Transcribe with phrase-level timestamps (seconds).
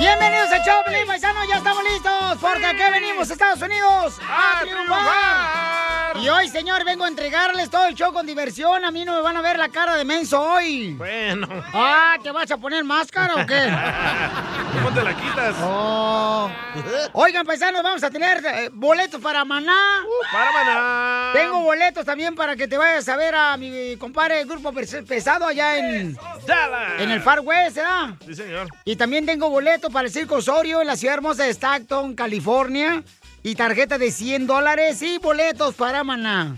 [0.00, 5.89] Bienvenidos a Choplin, paisanos, ya estamos listos, porque aquí venimos, Estados Unidos, a, triunfar.
[6.16, 8.84] Y hoy, señor, vengo a entregarles todo el show con diversión.
[8.84, 10.94] A mí no me van a ver la cara de menso hoy.
[10.94, 11.46] Bueno.
[11.72, 13.70] Ah, ¿te vas a poner máscara o qué?
[14.74, 15.54] ¿Cómo te la quitas?
[15.62, 16.50] Oh.
[17.12, 19.76] Oigan, paisanos, vamos a tener eh, boletos para Maná.
[20.32, 21.30] para Maná.
[21.32, 25.46] Tengo boletos también para que te vayas a ver a mi compadre Grupo Pes- Pesado
[25.46, 26.92] allá en, Dallas.
[27.00, 28.10] en el Far West, ¿verdad?
[28.26, 28.68] Sí, señor.
[28.84, 33.02] Y también tengo boleto para el Circo Osorio en la ciudad hermosa de Stockton, California.
[33.42, 36.56] Y tarjeta de 100 dólares y boletos para Maná.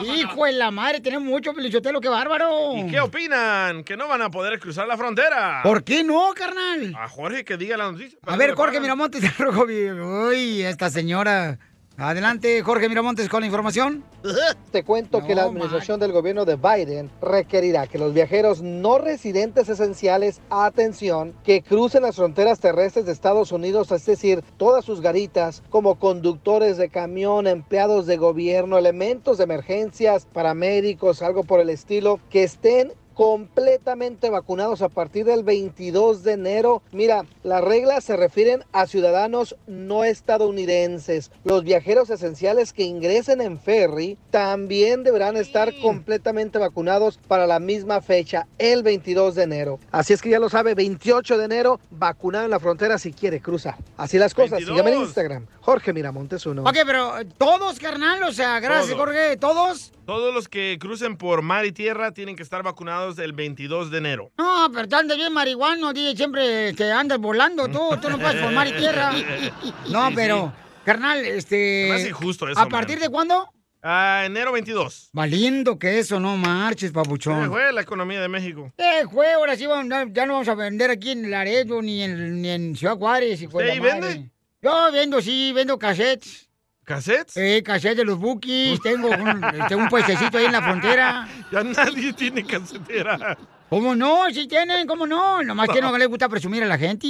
[0.00, 2.76] Hijo de la madre, tenemos mucho pelichotelo, qué bárbaro.
[2.76, 3.84] ¿Y qué opinan?
[3.84, 5.60] Que no van a poder cruzar la frontera.
[5.62, 6.94] ¿Por qué no, carnal?
[6.94, 8.18] A Jorge que diga la noticia.
[8.26, 9.22] A ver, Jorge Miramontes.
[10.28, 11.58] Uy, esta señora.
[12.00, 14.02] Adelante, Jorge Miramontes, con la información.
[14.72, 19.68] Te cuento que la administración del gobierno de Biden requerirá que los viajeros no residentes
[19.68, 25.62] esenciales, atención, que crucen las fronteras terrestres de Estados Unidos, es decir, todas sus garitas,
[25.68, 32.18] como conductores de camión, empleados de gobierno, elementos de emergencias, paramédicos, algo por el estilo,
[32.30, 36.82] que estén completamente vacunados a partir del 22 de enero.
[36.90, 41.30] Mira, las reglas se refieren a ciudadanos no estadounidenses.
[41.44, 48.00] Los viajeros esenciales que ingresen en ferry también deberán estar completamente vacunados para la misma
[48.00, 49.80] fecha, el 22 de enero.
[49.90, 53.42] Así es que ya lo sabe, 28 de enero, vacunado en la frontera si quiere
[53.42, 53.76] cruzar.
[53.98, 54.52] Así las cosas.
[54.52, 54.78] 22.
[54.78, 56.62] Sígame en Instagram, Jorge Miramontes uno.
[56.62, 58.96] Ok, pero todos, carnal, o sea, gracias.
[58.96, 59.92] Jorge, todos.
[60.10, 63.98] Todos los que crucen por mar y tierra tienen que estar vacunados el 22 de
[63.98, 64.32] enero.
[64.36, 68.42] No, pero tú andas bien marihuano, DJ, siempre que andas volando tú, tú no puedes
[68.42, 69.12] por mar y tierra.
[69.88, 70.52] No, pero,
[70.84, 71.86] carnal, este...
[71.86, 72.70] Se hace injusto eso, ¿A man.
[72.70, 73.52] partir de cuándo?
[73.84, 75.10] Ah, enero 22.
[75.12, 77.48] Valiendo que eso, no marches, Se papuchón.
[77.48, 78.72] fue la economía de México.
[78.78, 82.42] Eh, juego, ahora sí, vamos- ya no vamos a vender aquí en Laredo ni en,
[82.42, 83.40] ni en Ciudad Juárez.
[83.42, 84.14] hijo de ¿Usted la ahí madre.
[84.14, 84.30] vende?
[84.60, 86.49] Yo vendo, sí, vendo cassettes.
[86.90, 87.36] ¿Cassettes?
[87.36, 88.80] Eh, cassettes de los bookies.
[88.80, 91.28] Tengo un, este, un puestecito ahí en la frontera.
[91.52, 93.38] Ya nadie tiene casetera.
[93.68, 94.28] ¿Cómo no?
[94.32, 95.40] Sí tienen, ¿cómo no?
[95.44, 97.06] Nomás que no le gusta presumir a la gente.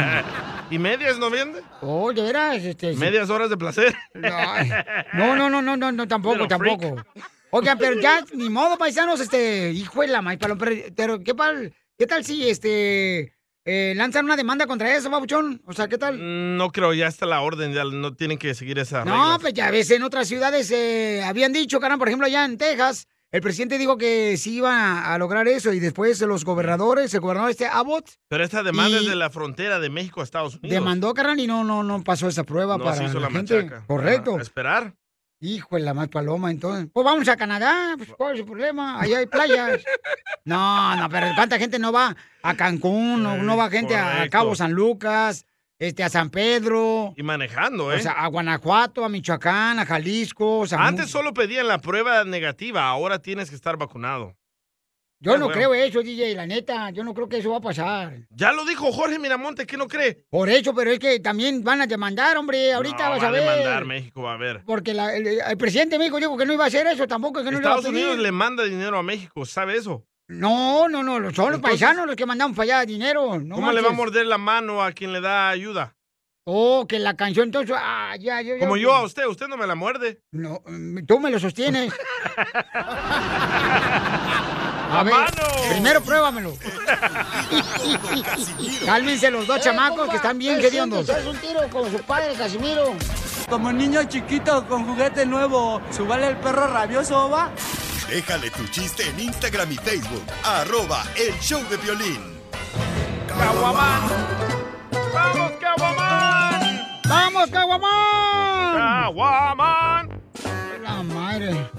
[0.70, 1.62] ¿Y medias no vende?
[1.82, 2.94] Oh, de veras, este...
[2.94, 2.98] sí.
[2.98, 3.94] Medias horas de placer.
[4.14, 6.96] No, no, no, no, no, no, tampoco, tampoco.
[7.50, 11.74] Oigan, pero ya, ni modo, paisanos, este, hijo de la maíz, pero, pero, ¿qué tal,
[11.98, 13.34] qué tal si, este,
[13.64, 15.62] eh, lanzan una demanda contra eso, babuchón?
[15.66, 16.18] O sea, ¿qué tal?
[16.18, 19.54] Mm, No creo, ya está la orden, ya no tienen que seguir esa No, pues
[19.54, 23.40] ya ves, en otras ciudades eh, habían dicho, carnal, por ejemplo, allá en Texas, el
[23.40, 27.66] presidente dijo que sí iba a lograr eso y después los gobernadores, el gobernador este
[27.66, 30.70] Abbott, Pero esta demanda es de la frontera de México a Estados Unidos.
[30.70, 33.36] demandó, carnal, y no, no, no pasó esa prueba No para se hizo la la
[33.36, 33.70] gente.
[33.86, 34.36] Correcto.
[34.36, 34.94] A esperar.
[35.44, 36.88] Hijo de la más paloma, entonces.
[36.92, 39.82] Pues vamos a Canadá, pues cuál es el problema, allá hay playas.
[40.44, 43.22] No, no, pero ¿cuánta gente no va a Cancún?
[43.22, 44.28] No, no va gente a.
[44.28, 45.46] Cabo San Lucas,
[45.78, 47.96] este, a San Pedro, Y manejando, ¿eh?
[47.96, 50.60] o sea, a Guanajuato, a Michoacán, a Jalisco.
[50.60, 54.36] o sea, Antes solo pedían la prueba negativa, ahora tienes que estar vacunado.
[55.24, 55.52] Yo no bueno.
[55.54, 58.26] creo eso, DJ, la neta, yo no creo que eso va a pasar.
[58.30, 60.24] Ya lo dijo Jorge Miramonte, ¿qué no cree?
[60.28, 63.30] Por eso, pero es que también van a demandar, hombre, ahorita no, vas va a
[63.30, 63.42] ver.
[63.44, 64.62] demandar México, va a ver.
[64.66, 67.38] Porque la- el, el presidente de México dijo que no iba a hacer eso tampoco,
[67.44, 67.94] que no le iba a Estados.
[67.96, 70.04] Unidos le manda dinero a México, ¿sabe eso?
[70.26, 73.38] No, no, no, son los paisanos los que mandamos para allá dinero.
[73.38, 75.94] No ¿Cómo le va a morder la mano a quien le da ayuda?
[76.44, 78.60] Oh, que la canción entonces, ah, ya, ya, ya.
[78.60, 80.22] Como yo a usted, usted no me la muerde.
[80.32, 81.92] No, mm, tú me lo sostienes.
[84.92, 85.14] A ver,
[85.70, 86.54] primero pruébamelo.
[88.84, 91.08] Cálmense los dos eh, chamacos que están bien queridos.
[91.08, 92.92] Haz un tiro con su padre, Casimiro.
[93.48, 97.50] Como niño chiquito con juguete nuevo, ¿subale el perro rabioso, va?
[98.08, 100.24] Déjale tu chiste en Instagram y Facebook.
[100.44, 102.20] Arroba El Show de Violín.
[103.26, 104.02] ¡Caguamán!
[105.14, 106.82] ¡Vamos, Caguamán!
[107.08, 108.76] ¡Vamos, Caguamán!
[108.76, 110.22] ¡Caguamán!
[110.82, 111.70] ¡La madre!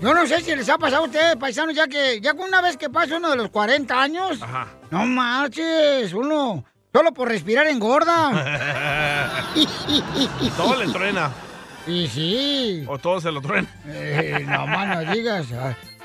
[0.00, 2.76] Yo no sé si les ha pasado a ustedes, paisanos, ya que ya una vez
[2.78, 4.68] que pasa uno de los 40 años, Ajá.
[4.90, 8.30] no marches, uno solo por respirar engorda.
[10.56, 11.30] Todo le truena.
[11.86, 12.84] Y sí.
[12.86, 13.68] O todo se lo truena.
[13.86, 15.46] Eh, no más no digas.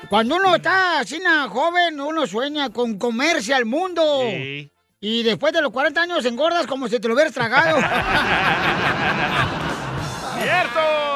[0.08, 4.02] Cuando uno está así na, joven, uno sueña con comerse al mundo.
[4.22, 4.70] Sí.
[5.00, 7.76] Y después de los 40 años engordas como si te lo hubieras tragado.
[10.42, 11.15] ¡Cierto!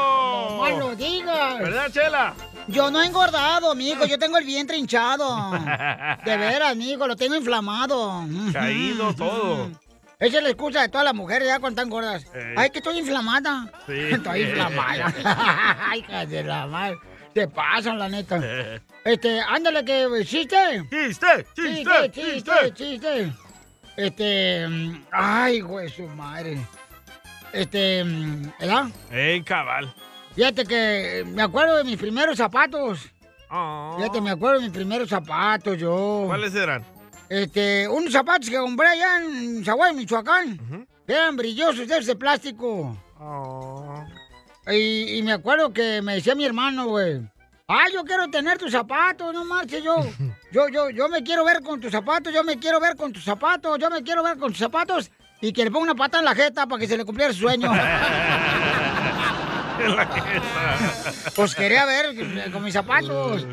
[0.61, 1.59] No más lo digas.
[1.59, 2.35] ¿Verdad, Chela?
[2.67, 4.05] Yo no he engordado, amigo.
[4.05, 5.51] Yo tengo el vientre hinchado.
[6.25, 8.25] De veras, amigo, lo tengo inflamado.
[8.53, 9.71] Caído todo.
[10.19, 12.27] Esa es la excusa de todas las mujeres ya cuando están gordas.
[12.35, 12.55] Ey.
[12.55, 13.73] Ay, que estoy inflamada.
[13.87, 13.93] Sí.
[14.13, 15.15] Estoy inflamada.
[15.89, 16.99] Ay, de la madre.
[17.33, 18.39] Te pasan, la neta.
[19.03, 20.85] Este, ándale que chiste.
[20.91, 21.47] ¡Chiste!
[21.55, 23.33] Chiste, chiste, chiste.
[23.97, 26.59] Este, mm, ay, güey, su madre.
[27.53, 28.87] Este, mm, ¿verdad?
[29.11, 29.95] ¡Ey, cabal!
[30.35, 33.11] Fíjate que me acuerdo de mis primeros zapatos.
[33.51, 33.95] Oh.
[33.97, 36.25] Fíjate, me acuerdo de mis primeros zapatos, yo.
[36.27, 36.85] ¿Cuáles eran?
[37.29, 40.87] Este, unos zapatos que compré allá en Zaguay, Michoacán.
[41.07, 42.97] Eran brillosos de ese plástico.
[43.19, 44.05] Oh.
[44.69, 47.21] Y, y me acuerdo que me decía mi hermano, güey.
[47.73, 49.97] Ah, yo quiero tener tus zapatos, no marches yo.
[50.53, 53.23] Yo, yo, yo me quiero ver con tus zapatos, yo me quiero ver con tus
[53.23, 55.13] zapatos, yo me quiero ver con tus zapatos.
[55.41, 57.43] Y que le ponga una pata en la jeta para que se le cumpliera su
[57.43, 57.71] sueño.
[59.85, 61.31] En la jeta.
[61.35, 63.47] Pues quería ver con mis zapatos.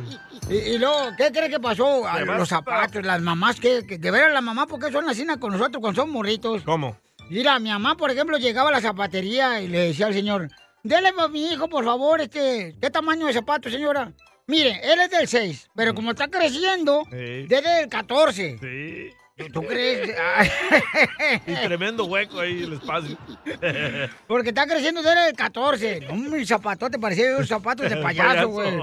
[0.50, 2.04] Y, y luego, ¿qué cree que pasó?
[2.18, 5.52] ¿Qué los zapatos, las mamás, que, que de veras las mamás, porque son así con
[5.52, 6.64] nosotros cuando son morritos?
[6.64, 6.98] ¿Cómo?
[7.30, 10.50] Mira, mi mamá, por ejemplo, llegaba a la zapatería y le decía al señor,
[10.84, 14.14] dele a mi hijo, por favor, este, ¿qué tamaño de zapato, señora?
[14.48, 17.46] Mire, él es del 6, pero como está creciendo, Sí.
[17.48, 18.58] desde el 14.
[18.62, 19.14] Sí.
[19.54, 20.16] ¿Tú crees?
[21.48, 23.18] Y tremendo hueco ahí el espacio.
[24.28, 26.08] Porque está creciendo desde el 14.
[26.10, 28.74] No, mi zapatote parecía unos zapatos de payaso, güey.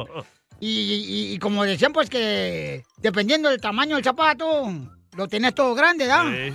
[0.61, 4.73] Y, y- y como decían, pues que dependiendo del tamaño del zapato,
[5.17, 6.25] lo tenés todo grande, ¿da?
[6.31, 6.55] Sí.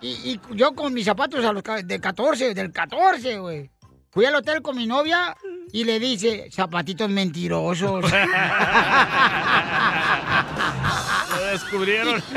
[0.00, 3.70] Y, yo con mis zapatos a los de 14, del 14, güey.
[4.10, 5.36] Fui al hotel con mi novia
[5.72, 8.02] y le dice, zapatitos mentirosos.
[11.62, 12.16] Descubrieron.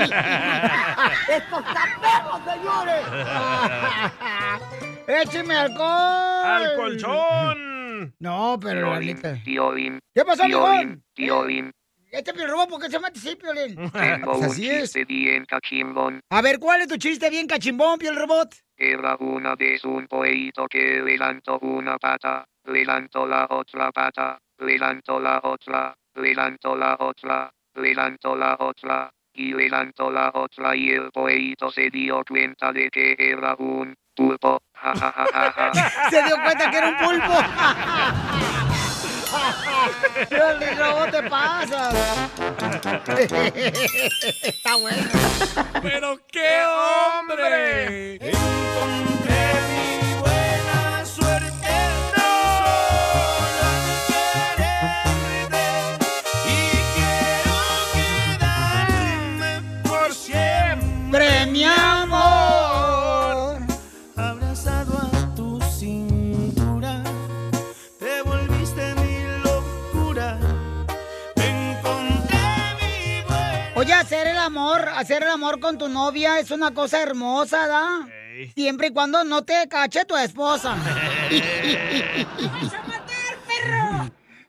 [1.30, 3.04] ¡Estos perros, señores!
[5.08, 6.46] ¡Écheme alcohol!
[6.46, 8.16] ¡Al colchón!
[8.20, 8.94] No, pero.
[9.44, 11.04] Piolín, ¿Qué pasó, Piolín?
[11.14, 11.72] Piolín.
[12.12, 13.76] Este piolín, ¿por qué se mete así, piolín?
[13.92, 14.82] Tengo Pues un así es.
[14.94, 16.22] chiste bien cachimbón.
[16.32, 18.56] A ver, ¿cuál es tu chiste bien cachimbón, piel robot?
[18.78, 25.42] Era una vez un pollito que levantó una pata, levantó la otra pata, levantó la
[25.44, 31.90] otra, levantó la otra, levantó la otra, y levantó la otra y el pollito se
[31.90, 34.62] dio cuenta de que era un pulpo.
[34.74, 35.90] Ja, ja, ja, ja, ja.
[36.10, 37.34] Se dio cuenta que era un pulpo.
[40.78, 41.96] Robot, te pasas.
[44.44, 45.10] Está bueno.
[45.82, 48.20] ¡Pero qué hombre!
[74.80, 78.08] Amor, hacer el amor con tu novia es una cosa hermosa, ¿da?
[78.36, 78.52] Ey.
[78.56, 80.76] Siempre y cuando no te cache tu esposa.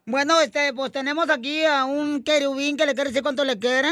[0.06, 3.88] Bueno, este, pues tenemos aquí a un querubín que le quiere decir cuánto le quiere,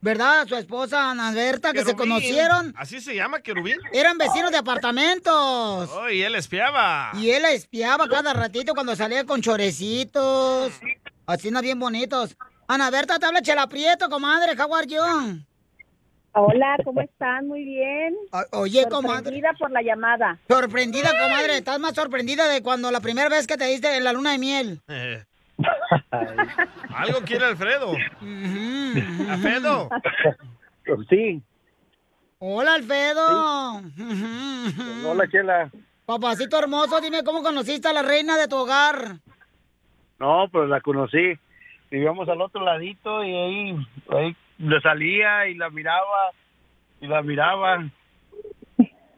[0.00, 0.40] ¿verdad?
[0.40, 2.08] A su esposa Ana Berta, que se Querubín.
[2.08, 2.74] conocieron.
[2.76, 3.76] ¿Así se llama, querubín?
[3.92, 5.90] Eran vecinos de apartamentos.
[5.92, 7.10] Oh, y él espiaba.
[7.14, 10.72] Y él espiaba cada ratito cuando salía con chorecitos.
[11.26, 12.36] Así no bien bonitos.
[12.66, 15.44] Ana Berta, te habla Chela Prieto, comadre, how are you?
[16.32, 17.48] Hola, ¿cómo están?
[17.48, 18.14] Muy bien.
[18.32, 19.16] O- Oye, comadre.
[19.24, 20.38] Sorprendida por la llamada.
[20.48, 21.56] Sorprendida, comadre.
[21.58, 24.38] Estás más sorprendida de cuando la primera vez que te diste en la luna de
[24.38, 24.80] miel.
[26.10, 27.92] Algo quiere Alfredo.
[29.30, 29.88] Alfredo.
[31.10, 31.42] Sí,
[32.38, 33.82] Hola, Alfredo.
[35.06, 35.70] Hola Chela.
[36.06, 39.16] Papacito hermoso, dime cómo conociste a la reina de tu hogar.
[40.18, 41.34] No, pues la conocí.
[41.90, 46.32] Vivíamos al otro ladito y ahí, ahí le salía y la miraba
[47.00, 47.84] y la miraba.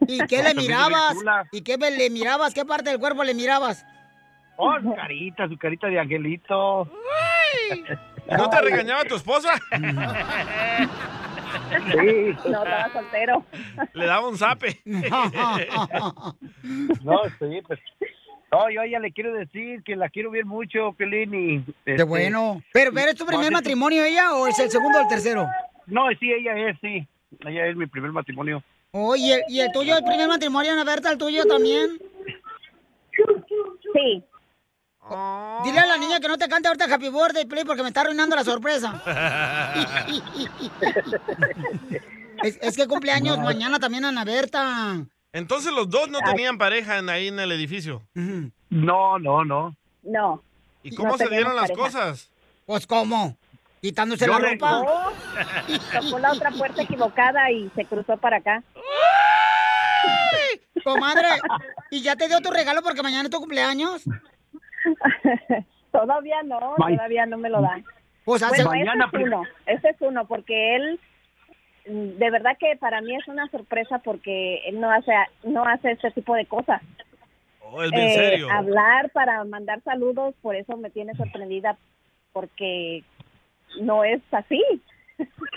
[0.07, 1.15] ¿Y qué le mirabas?
[1.51, 2.53] ¿Y qué le mirabas?
[2.53, 3.85] ¿Qué parte del cuerpo le mirabas?
[4.57, 6.87] Oh, su carita, su carita de angelito.
[8.29, 9.53] ¿No te regañaba tu esposa?
[11.91, 12.35] Sí.
[12.45, 13.45] No, estaba soltero.
[13.93, 14.81] Le daba un zape.
[17.03, 17.79] No, sí, pues
[18.51, 21.63] No, yo a ella le quiero decir que la quiero bien mucho, Pelín, y...
[21.85, 22.61] Qué este, bueno.
[22.73, 25.47] Pero, ¿pero es tu primer no, matrimonio ella o es el segundo o el tercero?
[25.87, 27.07] No, sí, ella es, sí.
[27.45, 28.61] Ella es mi primer matrimonio.
[28.91, 31.97] Oye, ¿y el tuyo, el primer matrimonio, Ana Berta, el tuyo también?
[33.93, 34.21] Sí.
[35.63, 38.01] Dile a la niña que no te cante ahorita Happy Birthday, Play, porque me está
[38.01, 39.01] arruinando la sorpresa.
[42.43, 43.45] es, es que cumpleaños No.
[43.45, 45.05] mañana también Ana Berta.
[45.33, 48.01] Entonces los dos no tenían pareja en- ahí en el edificio.
[48.69, 49.75] No, no, no.
[50.03, 50.43] No.
[50.83, 51.81] ¿Y cómo No se dieron las pareja.
[51.81, 52.29] cosas?
[52.65, 53.37] Pues, ¿cómo?
[53.81, 54.71] ¿Quitándose Yo la le- ropa?
[54.83, 58.63] No, tocó la otra puerta equivocada y se cruzó para acá.
[60.83, 61.27] Comadre,
[61.91, 64.03] ¿y ya te dio tu regalo porque mañana es tu cumpleaños?
[65.91, 67.83] Todavía no, todavía no me lo dan.
[68.23, 70.99] Pues bueno, mañana ese es uno, ese es uno, porque él,
[71.85, 75.11] de verdad que para mí es una sorpresa porque él no hace,
[75.43, 76.81] no hace este tipo de cosas.
[77.61, 78.51] Oh, es bien Eh, serio.
[78.51, 81.77] hablar para mandar saludos, por eso me tiene sorprendida,
[82.33, 83.03] porque
[83.79, 84.61] no es así.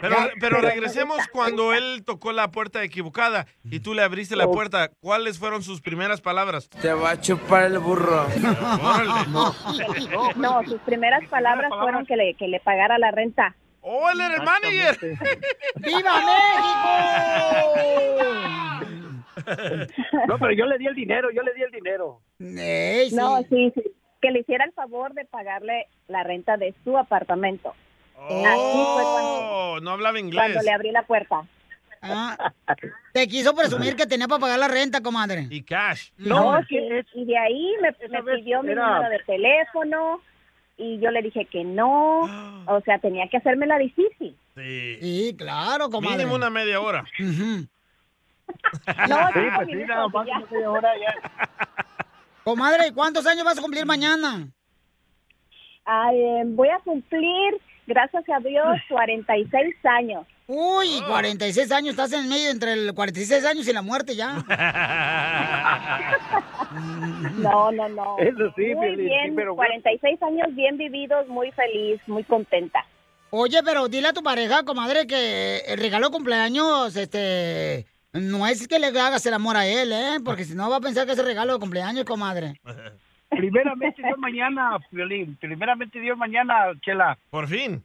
[0.00, 4.90] Pero, pero regresemos cuando él tocó la puerta equivocada y tú le abriste la puerta.
[5.00, 6.68] ¿Cuáles fueron sus primeras palabras?
[6.68, 8.26] Te va a chupar el burro.
[9.30, 13.54] No, no, sus primeras palabras fueron que le, que le pagara la renta.
[13.86, 14.98] ¡Oh, él era el manager!
[15.76, 16.12] ¡Viva
[20.26, 22.18] No, pero yo le di el dinero, yo le di el dinero.
[22.38, 23.82] No, sí, sí,
[24.22, 27.74] que le hiciera el favor de pagarle la renta de su apartamento.
[28.16, 29.40] Así fue cuando,
[29.74, 30.42] Oh, no hablaba inglés.
[30.44, 31.42] cuando le abrí la puerta.
[32.00, 32.52] Ah,
[33.12, 35.46] te quiso presumir que tenía para pagar la renta, comadre.
[35.50, 36.10] Y cash.
[36.16, 36.78] No, sí,
[37.14, 40.22] y de ahí me, pidió mi número de teléfono
[40.76, 42.20] y yo le dije que no,
[42.66, 44.36] o sea, tenía que hacerme la difícil.
[44.56, 44.98] Sí.
[45.00, 46.18] Sí, claro, comadre.
[46.18, 47.04] Mínimo una media hora.
[49.08, 51.58] No, Sí, pues sí, nada más una media hora ya.
[52.44, 54.46] Comadre, ¿y cuántos años vas a cumplir mañana?
[55.86, 60.26] Ay, eh, voy a cumplir, gracias a Dios, 46 años.
[60.46, 64.44] Uy, 46 años, estás en medio entre el 46 años y la muerte ya.
[67.38, 68.18] No, no, no.
[68.18, 69.74] Eso sí, muy sí, bien, pero bueno.
[69.80, 72.84] 46 años bien vividos, muy feliz, muy contenta.
[73.30, 78.66] Oye, pero dile a tu pareja, comadre, que el regalo de cumpleaños, este, no es
[78.66, 80.18] que le hagas el amor a él, ¿eh?
[80.24, 82.60] Porque si no va a pensar que es el regalo de cumpleaños, comadre.
[83.30, 85.36] Primeramente Dios mañana, Violín.
[85.40, 87.18] Primeramente Dios mañana, Chela.
[87.30, 87.84] Por fin.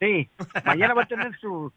[0.00, 0.28] Sí,
[0.64, 1.72] mañana va a tener su,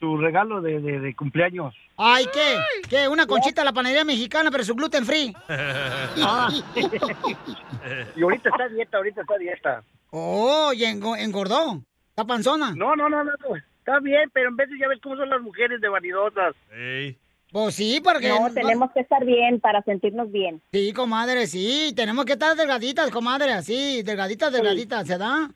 [0.00, 1.74] su regalo de, de, de cumpleaños.
[1.96, 2.88] Ay, ¿qué?
[2.88, 3.08] ¿Qué?
[3.08, 5.34] Una conchita a la panadería mexicana, pero su gluten free.
[5.48, 6.48] Ah.
[8.16, 9.82] y ahorita está a dieta, ahorita está a dieta.
[10.10, 11.82] Oh, y engo- engordó.
[12.10, 12.72] ¿Está panzona?
[12.74, 13.32] No, no, no, no,
[13.78, 16.54] está bien, pero en vez de ya ves cómo son las mujeres de vanidosas.
[17.52, 18.28] Pues sí, porque...
[18.28, 20.60] No, tenemos que estar bien para sentirnos bien.
[20.72, 21.92] Sí, comadre, sí.
[21.94, 24.02] Tenemos que estar delgaditas, comadre, así.
[24.02, 25.50] Delgaditas, delgaditas, ¿se da?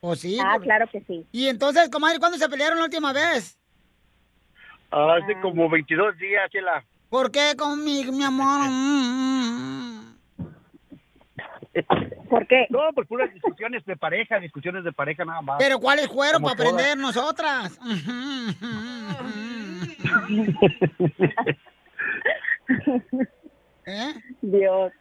[0.00, 0.38] Pues sí.
[0.42, 1.26] Ah, por- claro que sí.
[1.32, 3.58] Y entonces, comadre, ¿cuándo se pelearon la última vez?
[4.90, 6.84] Hace como 22 días, Chela.
[7.10, 8.68] ¿Por qué conmigo, mi amor?
[12.30, 12.66] ¿Por qué?
[12.70, 15.56] No, pues puras discusiones de pareja, discusiones de pareja nada más.
[15.58, 16.72] Pero ¿cuáles fueron para todas.
[16.72, 17.78] aprender nosotras?
[23.86, 24.14] ¿Eh?
[24.42, 24.92] Dios.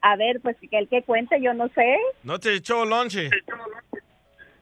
[0.00, 1.96] A ver, pues que el que cuente, yo no sé.
[2.22, 3.30] No te echó lonche.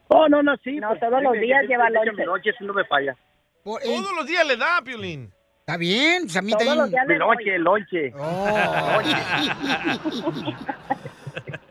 [0.08, 0.76] Oh, no, no, sí.
[0.76, 2.12] No, pues, todos sí, los días sí, lleva lonche.
[2.12, 3.16] mi lonche, eso no me falla.
[3.64, 5.32] Todos los días le da, Piolín.
[5.60, 6.78] Está bien, pues a mí Todos también.
[6.78, 8.12] los días Mi le lonche, lonche.
[8.18, 9.00] Oh.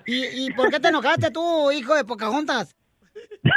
[0.06, 2.76] ¿Y, ¿Y por qué te enojaste tú, hijo de Pocahontas?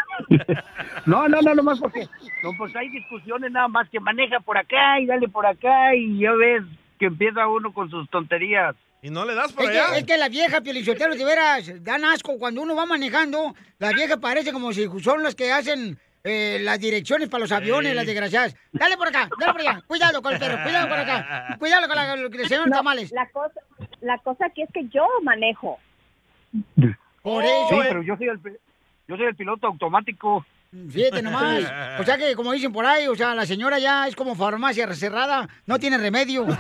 [1.06, 2.08] No, no, no, nomás porque
[2.42, 6.18] no, pues hay discusiones nada más que maneja por acá y dale por acá y
[6.18, 6.62] ya ves
[6.98, 8.74] que empieza uno con sus tonterías.
[9.06, 9.92] Y no le das por Es allá.
[9.92, 12.36] que, es que la vieja, Piolichotelo, de veras, dan asco.
[12.40, 16.80] Cuando uno va manejando, la vieja parece como si son las que hacen eh, las
[16.80, 17.96] direcciones para los aviones, Ey.
[17.96, 18.56] las desgraciadas.
[18.72, 19.80] Dale por acá, dale por allá.
[19.86, 21.56] Cuidado con el perro, cuidado por acá.
[21.60, 23.12] Cuidado con la, que se ven No, tamales.
[23.12, 23.60] la cosa,
[24.00, 25.78] la cosa aquí es que yo manejo.
[27.22, 28.40] Por Sí, eso, pero yo soy el
[29.06, 30.44] yo soy el piloto automático.
[30.90, 31.62] fíjate nomás.
[32.00, 34.92] O sea que, como dicen por ahí, o sea, la señora ya es como farmacia
[34.94, 36.44] cerrada, no tiene remedio.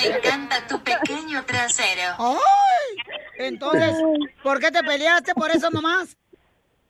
[0.00, 2.14] Me encanta tu pequeño trasero.
[2.18, 2.96] ¡Ay!
[3.38, 3.94] Entonces,
[4.42, 6.16] ¿por qué te peleaste por eso nomás?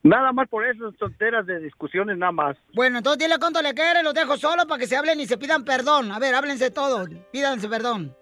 [0.03, 2.57] Nada más por esas tonteras de discusiones nada más.
[2.73, 5.37] Bueno, entonces dile cuánto le quiere, los dejo solo para que se hablen y se
[5.37, 6.11] pidan perdón.
[6.13, 8.15] A ver, háblense todos, pídanse perdón.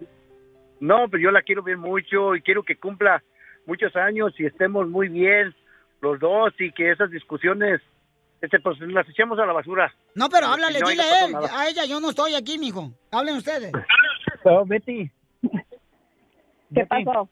[0.80, 3.22] No, pero yo la quiero bien mucho y quiero que cumpla
[3.66, 5.54] muchos años y estemos muy bien
[6.00, 7.80] los dos y que esas discusiones
[8.40, 9.92] este pues las echemos a la basura.
[10.14, 11.60] No, pero háblale, no, dile no a él, nada.
[11.60, 12.92] a ella, yo no estoy aquí, mijo.
[13.12, 13.72] Hablen ustedes.
[14.50, 15.10] Oh, Betty,
[16.74, 17.28] ¿Qué pasó?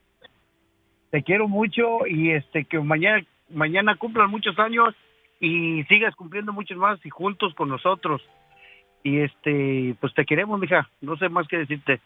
[1.10, 4.94] Te quiero mucho y este que mañana mañana cumplan muchos años
[5.40, 8.22] y sigas cumpliendo muchos más y juntos con nosotros.
[9.02, 10.90] Y este, pues te queremos, mija.
[11.00, 12.00] No sé más que decirte.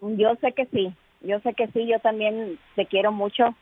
[0.00, 3.54] Yo sé que sí, yo sé que sí, yo también te quiero mucho.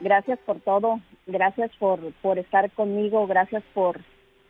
[0.00, 4.00] Gracias por todo, gracias por, por estar conmigo, gracias por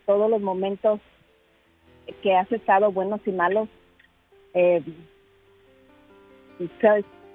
[0.06, 1.00] todos los momentos
[2.22, 3.68] que has estado, buenos y malos.
[4.54, 4.82] Eh,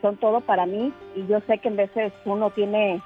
[0.02, 3.02] son todo para mí y yo sé que en veces uno tiene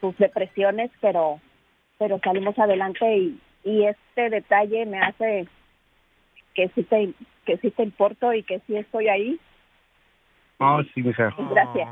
[0.00, 1.40] sus depresiones, pero
[1.98, 5.48] pero salimos adelante y, y este detalle me hace
[6.54, 7.14] que sí te
[7.46, 9.40] que sí te importo y que sí estoy ahí.
[10.58, 11.34] Oh, sí, mija.
[11.50, 11.88] Gracias.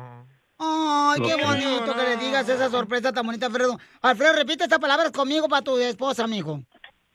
[0.58, 3.78] Ay, qué bonito que le digas esa sorpresa tan bonita, Alfredo.
[4.02, 6.60] Alfredo, repite estas palabras conmigo para tu esposa, amigo.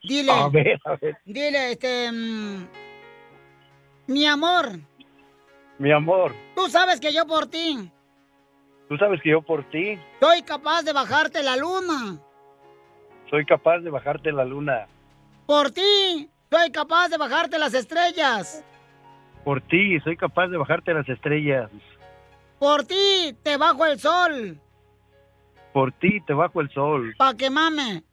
[0.04, 0.32] Dile.
[0.32, 1.18] A ver, a ver.
[1.26, 2.12] Dile, este.
[2.12, 2.68] mm,
[4.10, 4.80] mi amor,
[5.78, 7.92] Mi amor, tú sabes que yo por ti
[8.90, 12.18] tú sabes que yo por ti soy capaz de bajarte la luna.
[13.30, 14.88] soy capaz de bajarte la luna.
[15.46, 18.66] Por ti soy capaz de bajarte las estrellas.
[19.44, 21.70] Por ti soy capaz de bajarte las estrellas.
[22.58, 24.60] Por ti te bajo el sol.
[25.72, 27.14] Por ti te bajo el sol.
[27.18, 28.04] Pa' que mame.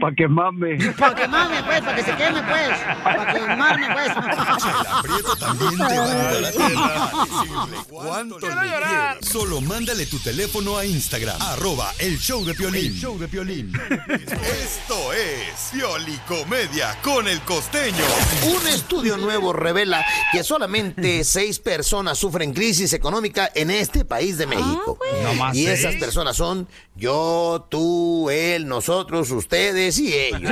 [0.00, 0.76] Pa' que mame.
[0.98, 2.78] Pa' que mame, pues, para que se queme, pues.
[3.04, 4.12] Pa' quemarme, pues.
[5.02, 9.28] Prieto también te va a ayudar a ti a decirle cuánto le quieres.
[9.28, 12.86] Solo mándale tu teléfono a Instagram, arroba el show de Piolín.
[12.86, 13.72] El show de Piolín.
[14.08, 18.04] Esto es Piolicomedia con el costeño.
[18.48, 24.46] Un estudio nuevo revela que solamente seis personas sufren crisis económica en este país de
[24.46, 24.98] México.
[25.22, 25.80] ¿No más y seis?
[25.80, 30.40] esas personas son yo, tú, él, nosotros, ustedes y ellos.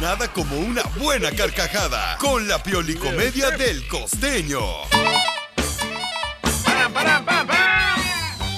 [0.00, 4.60] Nada como una buena carcajada con la Piolicomedia del costeño.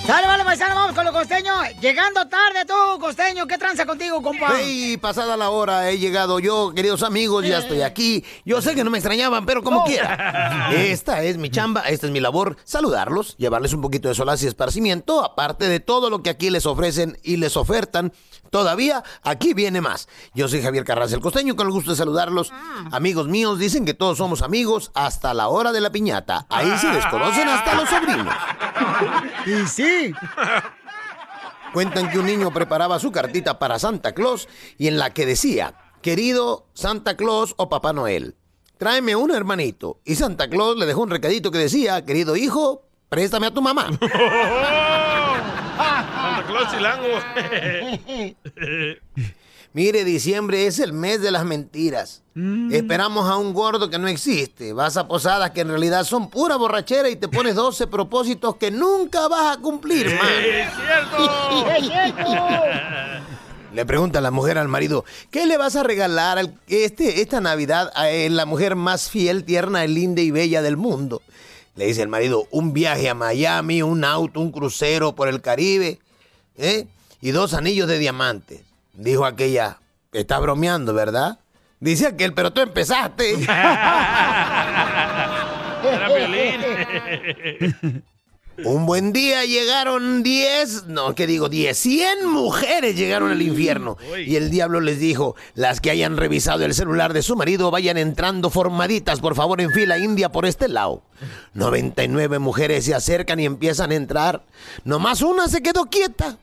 [0.06, 1.56] Dale, vale, paisano, vamos con los costeños.
[1.80, 3.46] Llegando tarde tú, costeño.
[3.46, 4.52] ¿Qué tranza contigo, compa?
[4.54, 8.22] Hey, pasada la hora he llegado yo, queridos amigos, ya estoy aquí.
[8.44, 9.84] Yo sé que no me extrañaban, pero como No.
[9.84, 10.68] quiera.
[10.72, 14.46] Esta es mi chamba, esta es mi labor, saludarlos, llevarles un poquito de solaz y
[14.46, 18.12] esparcimiento, aparte de todo lo que aquí les ofrecen y les ofertan.
[18.50, 20.06] Todavía aquí viene más.
[20.34, 22.52] Yo soy Javier Carranza el Costeño, con el gusto de saludarlos.
[22.92, 26.46] Amigos míos, dicen que todos somos amigos hasta la hora de la piñata.
[26.50, 28.34] Ahí se desconocen hasta los sobrinos.
[29.46, 29.93] Y sí.
[31.72, 35.74] Cuentan que un niño preparaba su cartita para Santa Claus y en la que decía,
[36.02, 38.36] querido Santa Claus o Papá Noel,
[38.78, 40.00] tráeme un hermanito.
[40.04, 43.88] Y Santa Claus le dejó un recadito que decía, querido hijo, préstame a tu mamá.
[46.62, 48.44] Santa Claus Chilango.
[49.72, 52.22] Mire, diciembre es el mes de las mentiras.
[52.70, 54.72] Esperamos a un gordo que no existe.
[54.72, 58.70] Vas a posadas que en realidad son pura borrachera y te pones 12 propósitos que
[58.70, 60.28] nunca vas a cumplir, man.
[60.44, 61.70] ¡Es cierto!
[61.76, 62.32] ¡Es cierto!
[63.72, 67.90] Le pregunta la mujer al marido, ¿qué le vas a regalar al- este, esta Navidad
[67.96, 71.20] a la mujer más fiel, tierna, linda y bella del mundo?
[71.74, 75.98] Le dice el marido, un viaje a Miami, un auto, un crucero por el Caribe,
[76.56, 76.86] ¿eh?
[77.20, 78.60] Y dos anillos de diamantes.
[78.92, 79.78] Dijo aquella,
[80.12, 81.38] está bromeando, ¿verdad?
[81.80, 83.32] Dice aquel, pero tú empezaste.
[85.84, 88.02] Era violín.
[88.62, 91.48] Un buen día llegaron 10, no, ¿qué digo?
[91.48, 93.96] 10, 100 mujeres llegaron al infierno.
[94.24, 97.98] Y el diablo les dijo, las que hayan revisado el celular de su marido vayan
[97.98, 101.02] entrando formaditas, por favor, en fila india por este lado.
[101.54, 104.44] 99 mujeres se acercan y empiezan a entrar.
[104.84, 106.38] Nomás una se quedó quieta.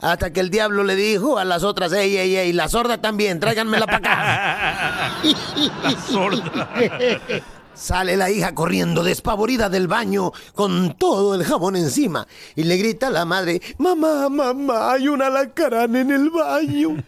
[0.00, 3.38] Hasta que el diablo le dijo a las otras, ey, ey, ey, la sorda también,
[3.38, 5.12] tráiganmela para acá.
[5.82, 6.70] La sorda.
[7.74, 13.06] Sale la hija corriendo despavorida del baño con todo el jabón encima y le grita
[13.06, 17.02] a la madre, mamá, mamá, hay un alacrán en el baño.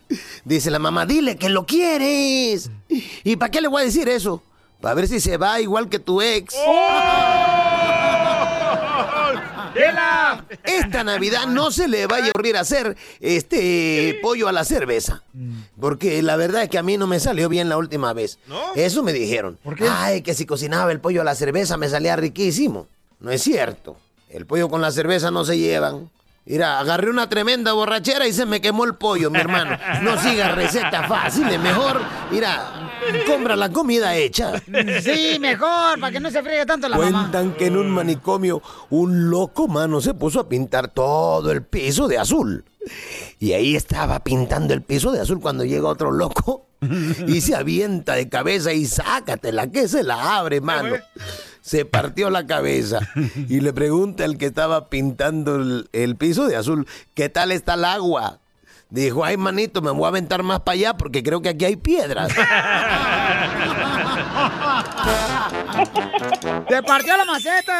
[0.45, 2.71] Dice la mamá, dile que lo quieres.
[2.89, 4.43] ¿Y para qué le voy a decir eso?
[4.81, 6.55] Para ver si se va igual que tu ex.
[6.55, 7.82] ¡Chela!
[10.65, 15.23] Esta Navidad no se le vaya a ocurrir hacer este pollo a la cerveza.
[15.81, 18.38] Porque la verdad es que a mí no me salió bien la última vez.
[18.75, 19.59] Eso me dijeron.
[19.91, 22.88] Ay, que si cocinaba el pollo a la cerveza me salía riquísimo.
[23.21, 23.97] No es cierto.
[24.29, 26.11] El pollo con la cerveza no se llevan.
[26.45, 29.79] Mira, agarré una tremenda borrachera y se me quemó el pollo, mi hermano.
[30.03, 32.01] No siga receta fácil, es mejor,
[32.33, 32.91] mira,
[33.27, 34.61] compra la comida hecha.
[35.03, 37.11] Sí, mejor, para que no se friegue tanto la mamá.
[37.31, 42.09] Cuentan que en un manicomio un loco mano se puso a pintar todo el piso
[42.09, 42.65] de azul.
[43.39, 46.67] Y ahí estaba pintando el piso de azul cuando llega otro loco
[47.29, 50.97] y se avienta de cabeza y sácatela, que se la abre, mano.
[51.62, 52.98] Se partió la cabeza
[53.48, 57.75] y le pregunta al que estaba pintando el, el piso de azul, ¿qué tal está
[57.75, 58.40] el agua?
[58.90, 61.77] Dijo, ay manito, me voy a aventar más para allá porque creo que aquí hay
[61.77, 62.31] piedras.
[66.68, 67.79] ¡Te partió la maceta!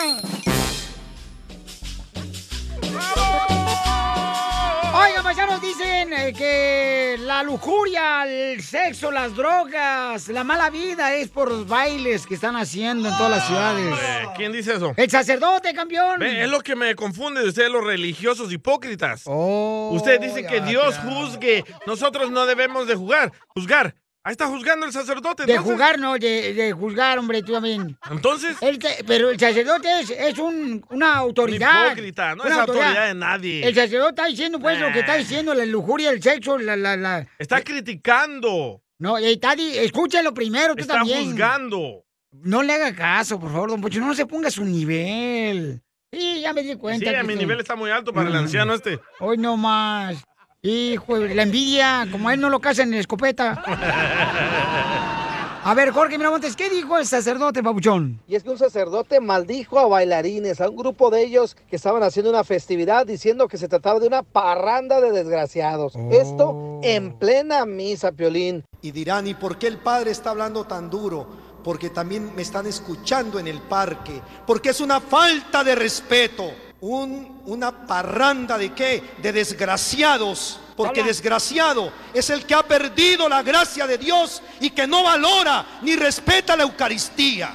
[4.95, 11.29] Oigan, paisanos, dicen eh, que la lujuria, el sexo, las drogas, la mala vida es
[11.29, 13.99] por los bailes que están haciendo en todas las ciudades.
[14.37, 14.93] ¿Quién dice eso?
[14.97, 16.21] El sacerdote, campeón.
[16.21, 19.23] Ve, es lo que me confunde de ustedes, los religiosos hipócritas.
[19.25, 21.65] Oh, Usted dice que Dios juzgue.
[21.87, 23.95] Nosotros no debemos de jugar, juzgar.
[24.25, 25.45] Ahí está juzgando el sacerdote.
[25.47, 25.73] De entonces.
[25.73, 27.99] jugar, no, de, de juzgar, hombre, tú también.
[28.09, 28.57] Entonces.
[28.61, 31.87] El te- pero el sacerdote es, es un, una autoridad.
[31.87, 33.67] hipócrita, no es autoridad de nadie.
[33.67, 36.77] El sacerdote está diciendo, pues, lo que está diciendo, la lujuria, el sexo, la...
[36.77, 37.27] la, la...
[37.39, 38.81] Está criticando.
[38.99, 41.25] No, y está, escúchalo primero, tú Está también.
[41.25, 42.05] juzgando.
[42.31, 45.83] No le haga caso, por favor, don Pocho, no se ponga a su nivel.
[46.13, 47.11] Sí, ya me di cuenta.
[47.11, 49.01] Sí, a mi nivel está muy alto para el anciano este.
[49.19, 50.23] Hoy no más.
[50.65, 53.65] Hijo, la envidia, como a él no lo casan en escopeta.
[55.65, 58.21] A ver, Jorge Miramontes, ¿qué dijo el sacerdote, papuchón?
[58.29, 62.05] Y es que un sacerdote maldijo a bailarines, a un grupo de ellos que estaban
[62.05, 65.95] haciendo una festividad diciendo que se trataba de una parranda de desgraciados.
[66.13, 68.65] Esto en plena misa, Piolín.
[68.83, 71.27] Y dirán, ¿y por qué el Padre está hablando tan duro?
[71.65, 74.21] Porque también me están escuchando en el parque.
[74.47, 76.53] Porque es una falta de respeto.
[76.83, 79.15] Un, una parranda de qué?
[79.19, 80.59] De desgraciados.
[80.77, 85.79] Porque desgraciado es el que ha perdido la gracia de Dios y que no valora
[85.83, 87.55] ni respeta la Eucaristía.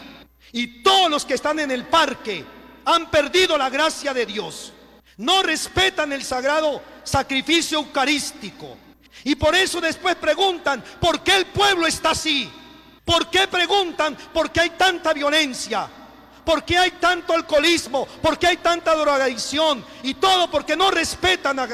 [0.53, 2.45] Y todos los que están en el parque
[2.85, 4.71] han perdido la gracia de Dios.
[5.17, 8.77] No respetan el sagrado sacrificio eucarístico.
[9.25, 12.49] Y por eso después preguntan, ¿por qué el pueblo está así?
[13.03, 15.89] ¿Por qué preguntan por qué hay tanta violencia?
[16.47, 18.07] ¿Por qué hay tanto alcoholismo?
[18.21, 19.83] ¿Por qué hay tanta drogadicción?
[20.01, 21.67] Y todo porque no respetan a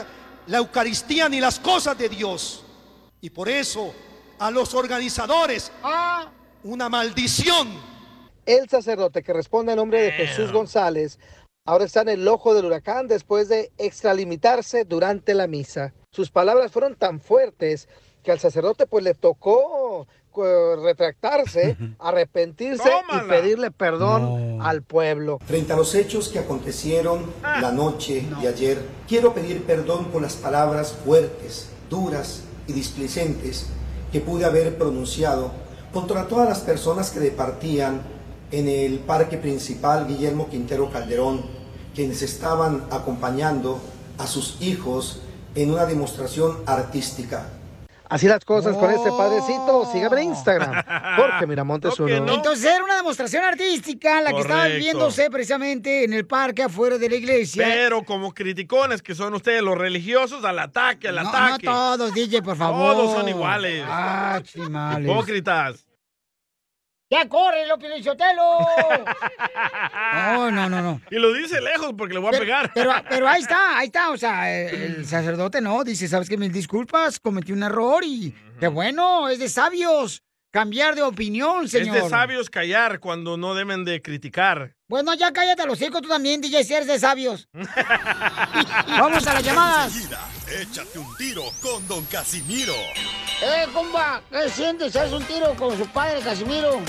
[0.47, 2.65] la Eucaristía ni las cosas de Dios.
[3.21, 3.93] Y por eso
[4.39, 5.71] a los organizadores
[6.63, 7.69] una maldición.
[8.47, 11.19] El sacerdote que responde a nombre de Jesús González
[11.65, 15.93] ahora está en el ojo del huracán después de extralimitarse durante la misa.
[16.09, 17.87] Sus palabras fueron tan fuertes
[18.23, 25.39] que al sacerdote pues le tocó retractarse, arrepentirse y pedirle perdón al pueblo.
[25.45, 30.35] Frente a los hechos que acontecieron la noche de ayer, quiero pedir perdón por las
[30.35, 33.67] palabras fuertes, duras y displicentes
[34.11, 35.51] que pude haber pronunciado
[35.91, 38.01] contra todas las personas que departían
[38.51, 41.41] en el parque principal Guillermo Quintero Calderón,
[41.95, 43.79] quienes estaban acompañando
[44.17, 45.21] a sus hijos
[45.55, 47.49] en una demostración artística.
[48.13, 49.89] Así las cosas con este padrecito.
[49.91, 50.83] Sígame en Instagram.
[51.15, 52.31] Jorge Miramontes uno.
[52.31, 57.09] Entonces era una demostración artística la que estaba viviéndose precisamente en el parque afuera de
[57.09, 57.65] la iglesia.
[57.65, 61.65] Pero como criticones que son ustedes, los religiosos, al ataque, al no, no ataque.
[61.65, 62.93] todos, DJ, por favor.
[62.93, 63.83] Todos son iguales.
[63.87, 65.09] Ah, chimales.
[65.09, 65.83] Hipócritas.
[67.13, 68.57] ¡Ya corre, lo Pelichotelo!
[70.13, 71.01] No, no, no, no.
[71.11, 72.71] Y lo dice lejos porque le voy a Pero, pegar.
[72.73, 74.09] pero, pero ahí está, ahí está.
[74.11, 76.37] O sea, el sacerdote no, dice, ¿sabes qué?
[76.37, 81.97] Mil disculpas, cometí un error y qué bueno, es de sabios cambiar de opinión, señor.
[81.97, 84.75] Es de sabios callar cuando no deben de criticar.
[84.87, 87.49] Bueno, ya cállate los hijos tú también, DJ, si eres de sabios.
[88.87, 89.95] Vamos a las llamadas.
[89.95, 90.19] Enseguida,
[90.61, 92.75] échate un tiro con Don Casimiro.
[93.41, 94.21] ¡Eh, comba!
[94.29, 94.95] ¿Qué sientes?
[94.95, 96.79] ¿Haz un tiro con su padre, Casimiro?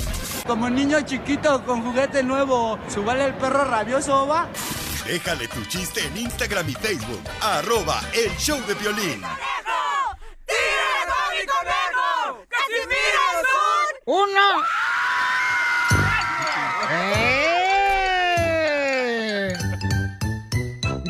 [0.47, 4.47] Como niño chiquito con juguete nuevo, ¿subale el perro rabioso, va?
[5.07, 7.23] Déjale tu chiste en Instagram y Facebook.
[7.41, 9.23] Arroba El Show de Violín.
[14.07, 14.63] ¡Uno!
[16.91, 17.55] ¡Eh!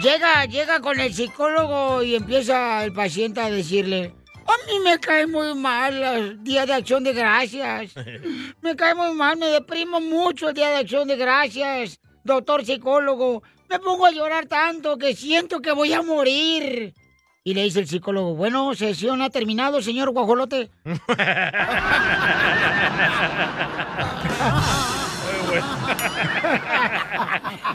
[0.00, 4.14] Llega, llega con el psicólogo y empieza el paciente a decirle,
[4.46, 7.94] a mí me cae muy mal el Día de Acción de Gracias.
[8.60, 11.98] Me cae muy mal, me deprimo mucho el Día de Acción de Gracias.
[12.22, 16.94] Doctor psicólogo, me pongo a llorar tanto que siento que voy a morir.
[17.46, 20.70] Y le dice el psicólogo, bueno, sesión ha terminado, señor guajolote.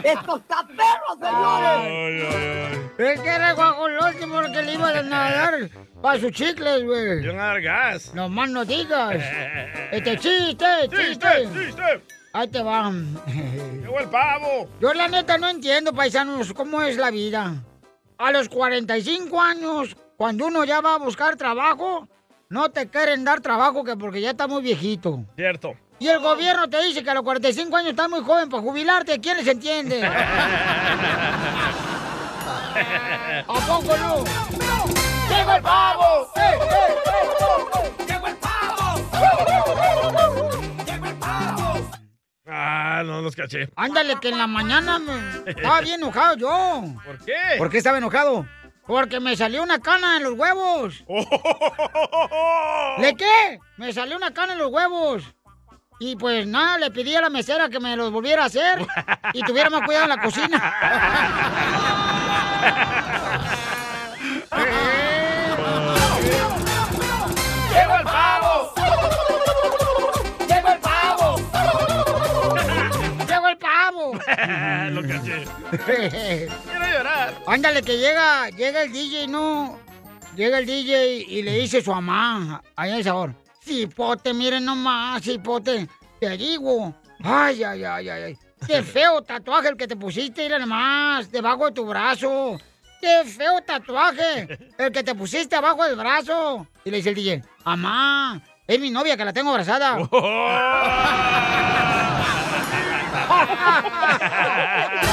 [0.02, 2.78] ¡Esto está perro, señores!
[2.98, 5.70] Es que era guajolote porque le iban a dar
[6.02, 7.22] para sus chicles, güey.
[7.22, 8.12] Yo dar gas.
[8.12, 9.22] No más no digas.
[9.92, 11.48] Este chiste, chiste.
[11.54, 12.02] chiste.
[12.32, 13.14] Ahí te van.
[13.80, 14.68] Llegó el pavo.
[14.80, 17.54] Yo la neta no entiendo, paisanos, cómo es la vida.
[18.20, 22.06] A los 45 años, cuando uno ya va a buscar trabajo,
[22.50, 25.24] no te quieren dar trabajo que porque ya está muy viejito.
[25.36, 25.72] Cierto.
[25.98, 29.18] Y el gobierno te dice que a los 45 años estás muy joven para jubilarte.
[29.20, 30.04] ¿Quién les entiende?
[30.04, 30.12] ¿A
[33.46, 34.24] poco no?
[35.34, 36.30] ¡Llegó el pavo!
[36.36, 37.99] ¡Eh, eh, ¡Llegó
[42.62, 43.70] Ah, no los caché.
[43.74, 45.14] Ándale, que en la mañana me...
[45.50, 46.84] estaba bien enojado yo.
[47.02, 47.34] ¿Por qué?
[47.56, 48.46] ¿Por qué estaba enojado?
[48.86, 51.02] Porque me salió una cana en los huevos.
[52.98, 53.58] ¿Le qué?
[53.78, 55.24] Me salió una cana en los huevos.
[56.00, 58.86] Y pues nada, le pedí a la mesera que me los volviera a hacer
[59.32, 60.74] y tuviera más cuidado en la cocina.
[75.86, 77.34] Quiero llorar.
[77.46, 79.78] Ándale, que llega, llega el DJ, ¿no?
[80.36, 83.34] Llega el DJ y le dice a su mamá, allá el sabor.
[83.62, 85.88] Cipote, miren nomás, cipote.
[86.18, 86.94] Te digo.
[87.22, 88.38] Ay, ay, ay, ay, ay.
[88.66, 92.58] Qué feo tatuaje el que te pusiste, mira nomás, debajo de tu brazo.
[93.00, 96.66] Qué feo tatuaje el que te pusiste abajo del brazo.
[96.84, 99.96] Y le dice el DJ, mamá, es mi novia que la tengo abrazada.
[99.96, 100.10] ¡Llegó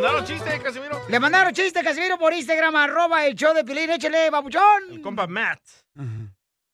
[0.00, 1.00] Mandaron chiste, Casimiro.
[1.08, 3.90] Le mandaron chiste, Casimiro, por Instagram, arroba el show de Pilín.
[3.90, 5.02] Échale, babuchón.
[5.02, 5.60] Compa Matt.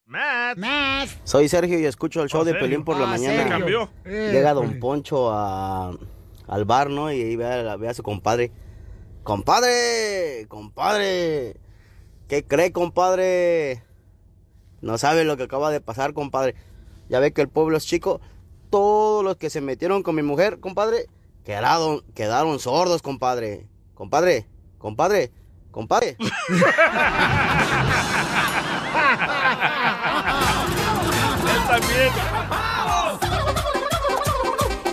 [0.05, 0.57] Matt.
[0.59, 1.09] Matt.
[1.25, 2.67] Soy Sergio y escucho el show de Sergio?
[2.69, 3.37] Pelín por la Ah, mañana.
[3.37, 3.59] Sergio.
[3.59, 3.91] Cambió.
[4.05, 5.93] Llega Don Poncho a-
[6.47, 7.11] al bar, ¿no?
[7.13, 8.53] Y ahí ve a, ve a su compadre.
[9.25, 10.47] ¡Compadre!
[10.49, 11.57] ¡Compadre!
[12.29, 13.83] ¿Qué cree, compadre?
[14.81, 16.55] No sabe lo que acaba de pasar, compadre.
[17.09, 18.21] Ya ve que el pueblo es chico.
[18.71, 21.07] Todos los que se metieron con mi mujer, compadre,
[21.47, 23.69] quedaron, quedaron sordos, compadre.
[23.95, 25.31] Compadre, compadre,
[25.71, 26.17] compadre.
[26.19, 26.59] Él
[31.69, 32.13] también.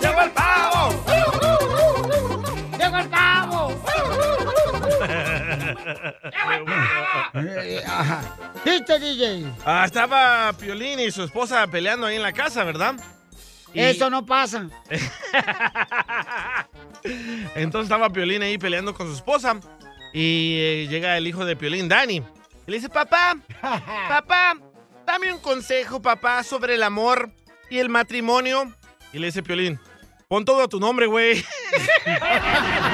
[0.00, 1.04] ¡Llegó el pavo!
[2.78, 3.74] ¡Llegó el pavo!
[7.34, 8.22] Eh, ajá.
[8.64, 9.52] ¿Viste, DJ?
[9.66, 12.94] Ah, estaba Piolín y su esposa peleando ahí en la casa, ¿verdad?
[13.74, 14.68] Y Eso no pasa.
[17.54, 19.58] Entonces estaba Piolín ahí peleando con su esposa
[20.12, 22.22] y eh, llega el hijo de Piolín, Dani.
[22.66, 23.36] Y le dice, papá,
[24.08, 24.56] papá,
[25.04, 27.30] dame un consejo, papá, sobre el amor
[27.68, 28.72] y el matrimonio.
[29.12, 29.80] Y le dice Piolín,
[30.28, 31.44] pon todo a tu nombre, güey.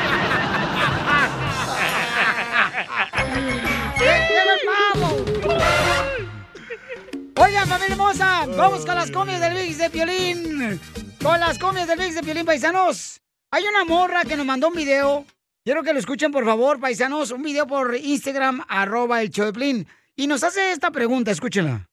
[7.90, 10.80] familia hermosa, vamos con las comias del Mix de Piolín.
[11.22, 13.20] Con las comias del Mix de Piolín, paisanos.
[13.50, 15.24] Hay una morra que nos mandó un video.
[15.64, 17.30] Quiero que lo escuchen, por favor, paisanos.
[17.30, 19.86] Un video por Instagram, arroba el show de Piolín.
[20.16, 21.88] Y nos hace esta pregunta, escúchenla.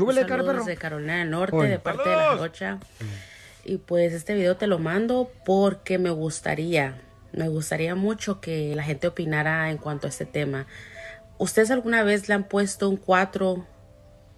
[0.00, 0.64] Súbele, Saludos perro.
[0.64, 1.68] de Carolina del Norte, Oye.
[1.70, 2.78] de parte de la Rocha.
[3.64, 8.84] Y pues este video te lo mando porque me gustaría, me gustaría mucho que la
[8.84, 10.66] gente opinara en cuanto a este tema.
[11.36, 13.66] ¿Ustedes alguna vez le han puesto un 4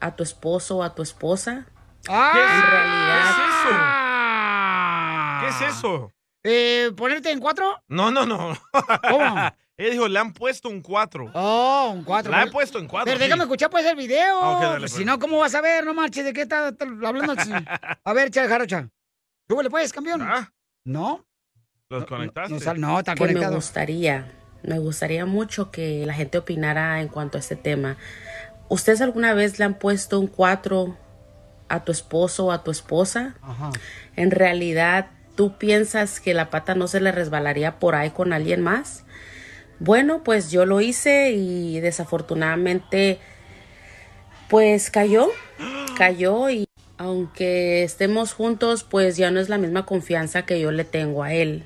[0.01, 1.67] a tu esposo o a tu esposa?
[2.09, 2.33] ¡Ah!
[5.41, 6.13] ¿Qué es eso?
[6.43, 7.83] Eh, ¿Ponerte en cuatro?
[7.89, 8.57] No, no, no.
[9.09, 9.35] ¿Cómo?
[9.77, 11.31] Él dijo, le han puesto un 4.
[11.33, 12.31] Oh, un cuatro.
[12.31, 13.07] La he puesto en cuatro.
[13.07, 13.25] Pero sí.
[13.25, 14.39] déjame escuchar pues el video.
[14.43, 14.93] Ah, dale, Pues, pues.
[14.93, 15.87] Si no, ¿cómo vas a ver?
[15.87, 17.35] No marches, ¿de qué está, hablando?
[18.05, 18.91] A ver, chale, jarocha.
[19.49, 20.29] Súbele pues, campeón.
[20.85, 21.25] ¿No?
[21.89, 22.53] ¿Los conectaste?
[22.53, 24.31] No, sal- no, está que me gustaría,
[24.63, 27.97] me gustaría mucho que la gente opinara en cuanto a este tema.
[28.71, 30.97] ¿Ustedes alguna vez le han puesto un 4
[31.69, 33.35] a tu esposo o a tu esposa?
[33.43, 33.73] Ajá.
[34.15, 38.63] En realidad, ¿tú piensas que la pata no se le resbalaría por ahí con alguien
[38.63, 39.05] más?
[39.81, 43.19] Bueno, pues yo lo hice y desafortunadamente,
[44.49, 45.31] pues cayó,
[45.99, 50.85] cayó y aunque estemos juntos, pues ya no es la misma confianza que yo le
[50.85, 51.65] tengo a él.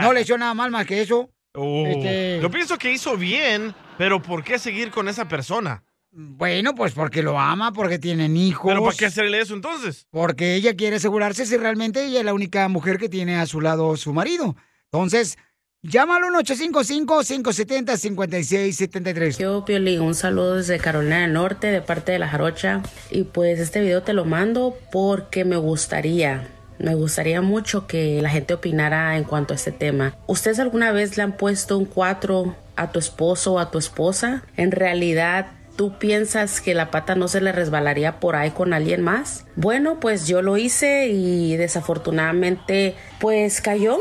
[0.00, 1.28] No le hizo nada mal más que eso.
[1.52, 1.84] Oh.
[1.86, 5.84] Este- Yo pienso que hizo bien, pero ¿por qué seguir con esa persona?
[6.10, 8.72] Bueno, pues porque lo ama, porque tienen hijos.
[8.72, 10.06] ¿Pero para qué hacerle eso entonces?
[10.10, 13.60] Porque ella quiere asegurarse si realmente ella es la única mujer que tiene a su
[13.60, 14.56] lado su marido.
[14.90, 15.36] Entonces,
[15.82, 19.36] llámalo al 855-570-5673.
[19.38, 22.80] Yo, Piolín, un saludo desde Carolina del Norte, de parte de la Jarocha.
[23.10, 26.48] Y pues este video te lo mando porque me gustaría,
[26.78, 30.14] me gustaría mucho que la gente opinara en cuanto a este tema.
[30.26, 34.42] ¿Ustedes alguna vez le han puesto un 4 a tu esposo o a tu esposa?
[34.56, 39.00] En realidad, ¿Tú piensas que la pata no se le resbalaría por ahí con alguien
[39.00, 39.46] más?
[39.56, 43.98] Bueno, pues yo lo hice y desafortunadamente pues cayó,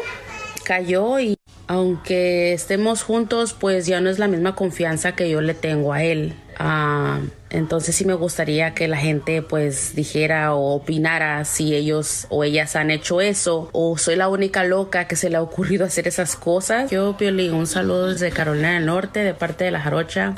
[0.65, 5.53] cayó y aunque estemos juntos pues ya no es la misma confianza que yo le
[5.53, 6.35] tengo a él.
[6.63, 7.19] Ah,
[7.49, 12.75] entonces sí me gustaría que la gente pues dijera o opinara si ellos o ellas
[12.75, 16.35] han hecho eso o soy la única loca que se le ha ocurrido hacer esas
[16.35, 16.91] cosas.
[16.91, 20.35] Yo, Piolín, un saludo desde Carolina del Norte de parte de la Jarocha.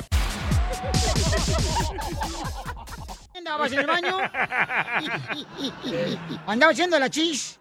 [3.54, 4.18] ¿Andabas en el baño?
[6.46, 7.60] Andaba haciendo la chis.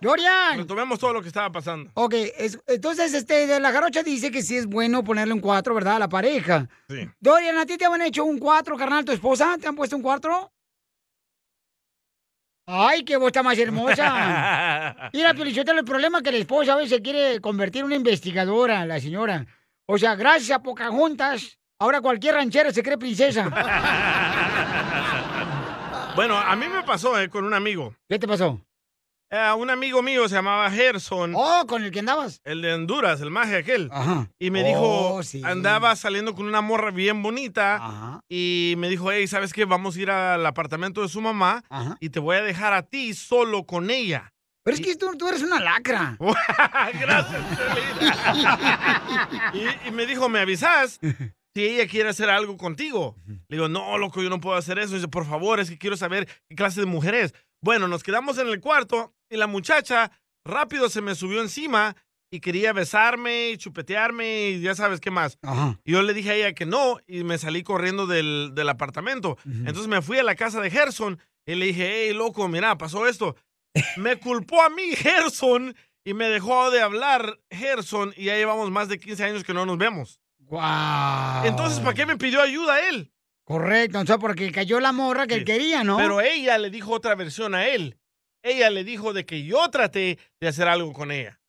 [0.00, 0.58] Dorian.
[0.58, 1.90] Retomemos todo lo que estaba pasando.
[1.94, 5.74] Ok, es- entonces este de la jarocha dice que sí es bueno ponerle un 4,
[5.74, 5.96] ¿verdad?
[5.96, 6.68] A la pareja.
[6.88, 7.08] Sí.
[7.20, 9.56] Dorian, ¿a ti te han hecho un 4, carnal, tu esposa?
[9.60, 10.52] ¿Te han puesto un 4?
[12.66, 15.10] Ay, qué voz está más hermosa.
[15.12, 18.84] Mira, Pelichotelo, el problema es que la esposa a veces quiere convertir en una investigadora,
[18.86, 19.46] la señora.
[19.86, 23.50] O sea, gracias a Pocahontas, ahora cualquier ranchera se cree princesa.
[26.16, 27.94] Bueno, a mí me pasó eh, con un amigo.
[28.08, 28.60] ¿Qué te pasó?
[29.30, 31.32] Eh, un amigo mío se llamaba Gerson.
[31.36, 32.40] Oh, ¿con el que andabas?
[32.44, 33.88] El de Honduras, el maje aquel.
[33.92, 34.28] Ajá.
[34.38, 35.40] Y me Oh, dijo, sí.
[35.44, 38.20] andaba saliendo con una morra bien bonita.
[38.28, 39.64] Y me dijo, hey, ¿sabes qué?
[39.66, 41.62] Vamos a ir al apartamento de su mamá
[42.00, 44.32] y te voy a dejar a ti solo con ella.
[44.64, 46.18] Pero es que tú, tú eres una lacra.
[47.00, 47.40] Gracias,
[49.54, 50.98] y, y me dijo, ¿me avisas?
[51.54, 53.16] Si ella quiere hacer algo contigo.
[53.26, 54.94] Le digo, no, loco, yo no puedo hacer eso.
[54.94, 57.34] Dice, por favor, es que quiero saber qué clase de mujer es.
[57.62, 60.12] Bueno, nos quedamos en el cuarto y la muchacha
[60.44, 61.96] rápido se me subió encima
[62.32, 65.38] y quería besarme y chupetearme y ya sabes qué más.
[65.84, 69.36] Y yo le dije a ella que no y me salí corriendo del, del apartamento.
[69.44, 73.06] Entonces me fui a la casa de Gerson y le dije, hey, loco, mira, pasó
[73.08, 73.34] esto.
[73.96, 78.88] Me culpó a mí Gerson y me dejó de hablar Gerson y ya llevamos más
[78.88, 80.20] de 15 años que no nos vemos.
[80.50, 81.44] Wow.
[81.44, 83.12] Entonces, ¿para qué me pidió ayuda a él?
[83.44, 85.96] Correcto, o sea, porque cayó la morra que él quería, ¿no?
[85.96, 87.96] Pero ella le dijo otra versión a él.
[88.42, 91.40] Ella le dijo de que yo traté de hacer algo con ella.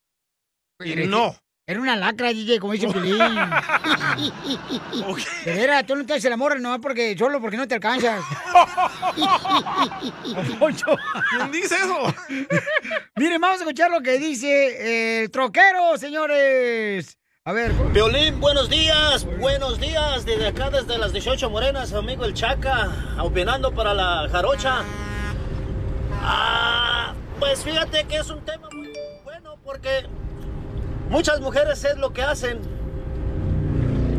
[0.84, 1.36] Y no.
[1.68, 3.18] Era una lacra, DJ, como dice Pilín.
[5.46, 8.26] De veras, tú no te haces el amor no porque solo porque no te alcanzas.
[11.30, 12.14] ¿Quién dice eso?
[13.16, 17.21] Miren, vamos a escuchar lo que dice el troquero, señores.
[17.44, 17.74] A ver.
[17.92, 23.72] Violín, buenos días, buenos días, desde acá, desde las 18 Morenas, amigo el Chaca, opinando
[23.74, 24.84] para la jarocha.
[26.22, 30.06] Ah, pues fíjate que es un tema muy bueno porque
[31.10, 32.60] muchas mujeres es lo que hacen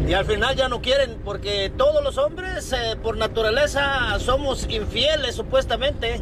[0.09, 5.37] y al final ya no quieren porque todos los hombres eh, por naturaleza somos infieles
[5.37, 6.21] supuestamente,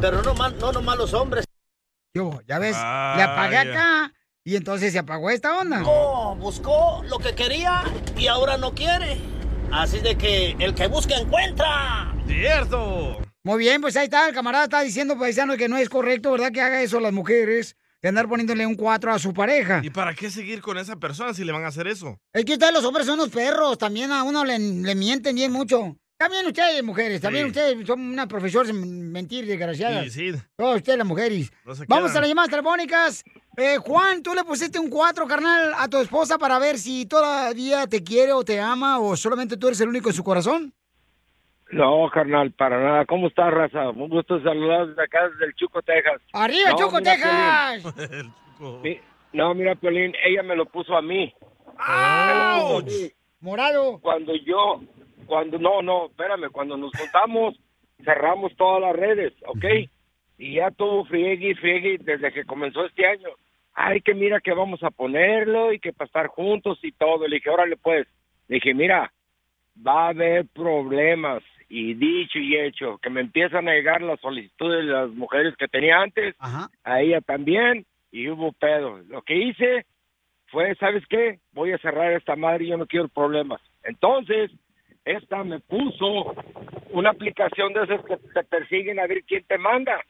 [0.00, 1.44] pero no, no nomás los hombres.
[2.14, 3.72] Yo, ya ves, le apagué Ah, ya.
[3.72, 4.12] acá
[4.48, 5.80] y entonces se apagó esta onda.
[5.80, 7.84] Buscó, buscó lo que quería
[8.16, 9.18] y ahora no quiere.
[9.70, 12.14] Así de que el que busca encuentra.
[12.26, 13.18] Cierto.
[13.44, 16.50] Muy bien, pues ahí está, el camarada está diciendo, paisano, que no es correcto, ¿verdad?
[16.50, 19.82] Que haga eso las mujeres, de andar poniéndole un 4 a su pareja.
[19.84, 22.18] ¿Y para qué seguir con esa persona si le van a hacer eso?
[22.32, 25.52] Es que ustedes los hombres son unos perros, también a uno le, le mienten bien
[25.52, 25.94] mucho.
[26.18, 27.50] También ustedes, mujeres, también Sí.
[27.50, 30.12] ustedes son una profesora en mentir, desgraciadas.
[30.12, 30.38] Sí, sí.
[30.56, 31.52] Todos ustedes, las mujeres.
[31.64, 33.24] No Vamos a las llamadas telefónicas.
[33.56, 37.86] Eh, Juan, tú le pusiste un 4, carnal, a tu esposa para ver si todavía
[37.86, 40.72] te quiere o te ama o solamente tú eres el único en su corazón.
[41.70, 43.04] No, carnal, para nada.
[43.06, 43.90] ¿Cómo estás, raza?
[43.90, 46.20] Un gusto saludar desde acá, desde el Chuco, Texas.
[46.32, 47.94] ¡Arriba, No, mira, Texas!
[48.82, 49.00] Mi-
[49.32, 51.32] No, mira, Piolín, ella me lo puso a mí.
[51.66, 53.12] Me lo puso a mí.
[53.40, 53.98] Morado.
[54.00, 54.80] Cuando yo,
[55.28, 57.54] cuando, no, no, espérame, cuando nos juntamos,
[58.02, 59.64] cerramos todas las redes, ¿ok?
[60.38, 63.28] Y ya todo friegue y friegue desde que comenzó este año.
[63.74, 67.28] Ay, que mira que vamos a ponerlo y que para estar juntos y todo.
[67.28, 68.08] Le dije, órale pues.
[68.48, 69.12] Le dije, mira,
[69.86, 71.42] va a haber problemas.
[71.68, 75.68] Y dicho y hecho, que me empiezan a llegar las solicitudes de las mujeres que
[75.68, 76.34] tenía antes,
[76.82, 79.00] a ella también, y hubo pedo.
[79.08, 79.84] Lo que hice
[80.46, 81.40] fue, ¿sabes qué?
[81.52, 83.60] Voy a cerrar esta madre y yo no quiero problemas.
[83.82, 84.50] Entonces,
[85.12, 86.34] esta me puso
[86.90, 90.00] una aplicación de esas que te persiguen a ver quién te manda.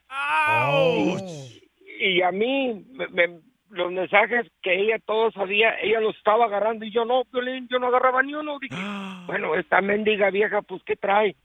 [2.01, 3.41] Y, y a mí, me- me-
[3.71, 7.25] los mensajes que ella todo sabía, ella los estaba agarrando y yo no,
[7.69, 8.59] yo no agarraba ni uno.
[8.59, 8.75] Dije,
[9.27, 11.37] bueno, esta mendiga vieja, pues, ¿qué trae?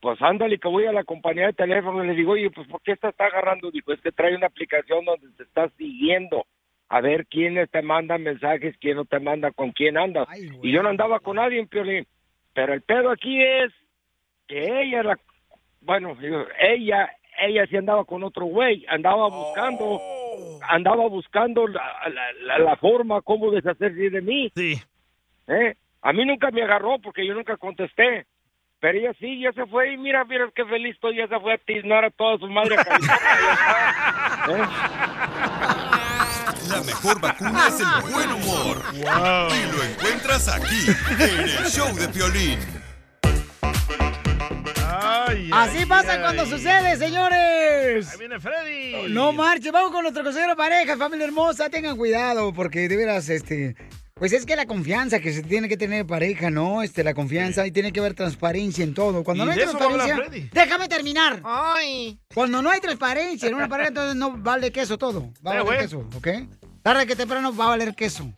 [0.00, 2.80] Pues ándale, que voy a la compañía de teléfono y le digo, oye, pues, ¿por
[2.82, 3.70] qué esta está agarrando?
[3.72, 6.46] Dijo, es que trae una aplicación donde te está siguiendo
[6.88, 10.28] a ver quiénes te mandan mensajes, quién no te manda, con quién andas.
[10.62, 12.06] y yo no andaba con nadie en Piolín.
[12.58, 13.72] Pero el pedo aquí es
[14.48, 15.18] que ella, la,
[15.80, 16.16] bueno,
[16.60, 17.08] ella,
[17.40, 20.00] ella sí andaba con otro güey, andaba buscando,
[20.68, 24.50] andaba buscando la, la, la- la forma cómo deshacerse de mí.
[24.56, 24.74] Sí.
[25.46, 25.76] ¿Eh?
[26.02, 28.26] A mí nunca me agarró porque yo nunca contesté.
[28.80, 31.52] Pero ella sí, ya se fue y mira, mira qué feliz estoy, ya se fue
[31.54, 32.74] a tiznar a toda su madre.
[32.76, 32.82] a.
[34.50, 35.74] ¿Eh?
[36.68, 38.82] La mejor vacuna es el buen humor.
[38.94, 39.00] Y
[39.76, 40.86] lo encuentras aquí,
[41.18, 42.58] en el show de Piolín.
[45.52, 48.08] Así pasa cuando sucede, señores.
[48.10, 49.12] Ahí viene Freddy.
[49.12, 53.76] No marche, vamos con nuestro consejero pareja, familia hermosa, tengan cuidado, porque de veras, este,
[54.14, 56.82] pues es que la confianza que se tiene que tener en pareja, ¿no?
[56.82, 59.22] Este, la confianza y tiene que haber transparencia en todo.
[59.24, 60.64] Cuando Y no hay de eso va a hablar transparencia, Freddy.
[60.66, 61.40] déjame terminar.
[61.44, 62.18] Ay.
[62.34, 65.32] Cuando no hay transparencia en una pareja, entonces no vale queso todo.
[65.46, 65.78] Va a Eh, valer güey.
[65.78, 66.28] queso, ¿ok?
[66.82, 68.32] Tarde que temprano va a valer queso.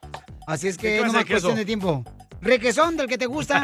[0.46, 2.04] Así es ¿Qué que no más cuestión de tiempo.
[2.40, 3.58] Requesón del que te gusta.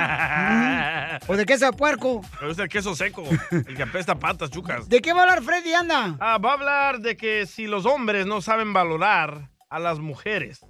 [1.27, 1.31] Mm.
[1.31, 2.21] o de queso de puerco.
[2.41, 4.89] Me gusta el queso seco, el que apesta patas, chucas.
[4.89, 6.17] ¿De qué va a hablar Freddy, anda?
[6.21, 10.65] Ah, va a hablar de que si los hombres no saben valorar a las mujeres,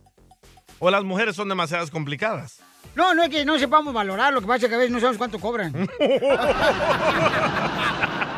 [0.79, 2.61] o las mujeres son demasiadas complicadas.
[2.97, 4.99] No, no es que no sepamos valorar, lo que pasa es que a veces no
[4.99, 5.71] sabemos cuánto cobran.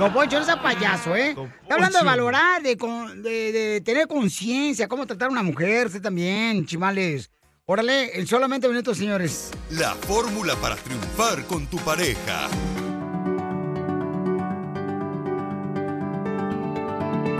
[0.00, 1.30] Don Poncho, no sea payaso, ¿eh?
[1.62, 5.86] Está hablando de valorar, de, con- de- de tener conciencia, cómo tratar a una mujer,
[5.86, 7.30] usted también, chimales.
[7.66, 9.50] Órale, en solamente minutos, señores.
[9.70, 12.48] La fórmula para triunfar con tu pareja.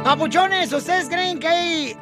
[0.05, 1.97] Papuchones, ¿ustedes creen que hay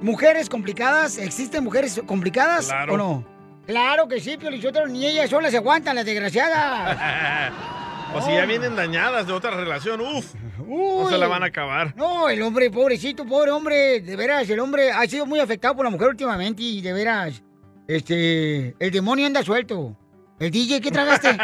[0.00, 1.18] mujeres complicadas?
[1.18, 2.94] ¿Existen mujeres complicadas Claro.
[2.94, 3.35] o no?
[3.66, 7.52] Claro que sí, Piolichotero, ni ellas solas se aguantan, las desgraciadas.
[8.14, 11.94] o si ya vienen dañadas de otra relación, uff, no se la van a acabar.
[11.96, 15.84] No, el hombre, pobrecito, pobre hombre, de veras, el hombre ha sido muy afectado por
[15.84, 17.42] la mujer últimamente y de veras,
[17.88, 19.96] este, el demonio anda suelto.
[20.38, 21.32] El DJ, ¿qué tragaste?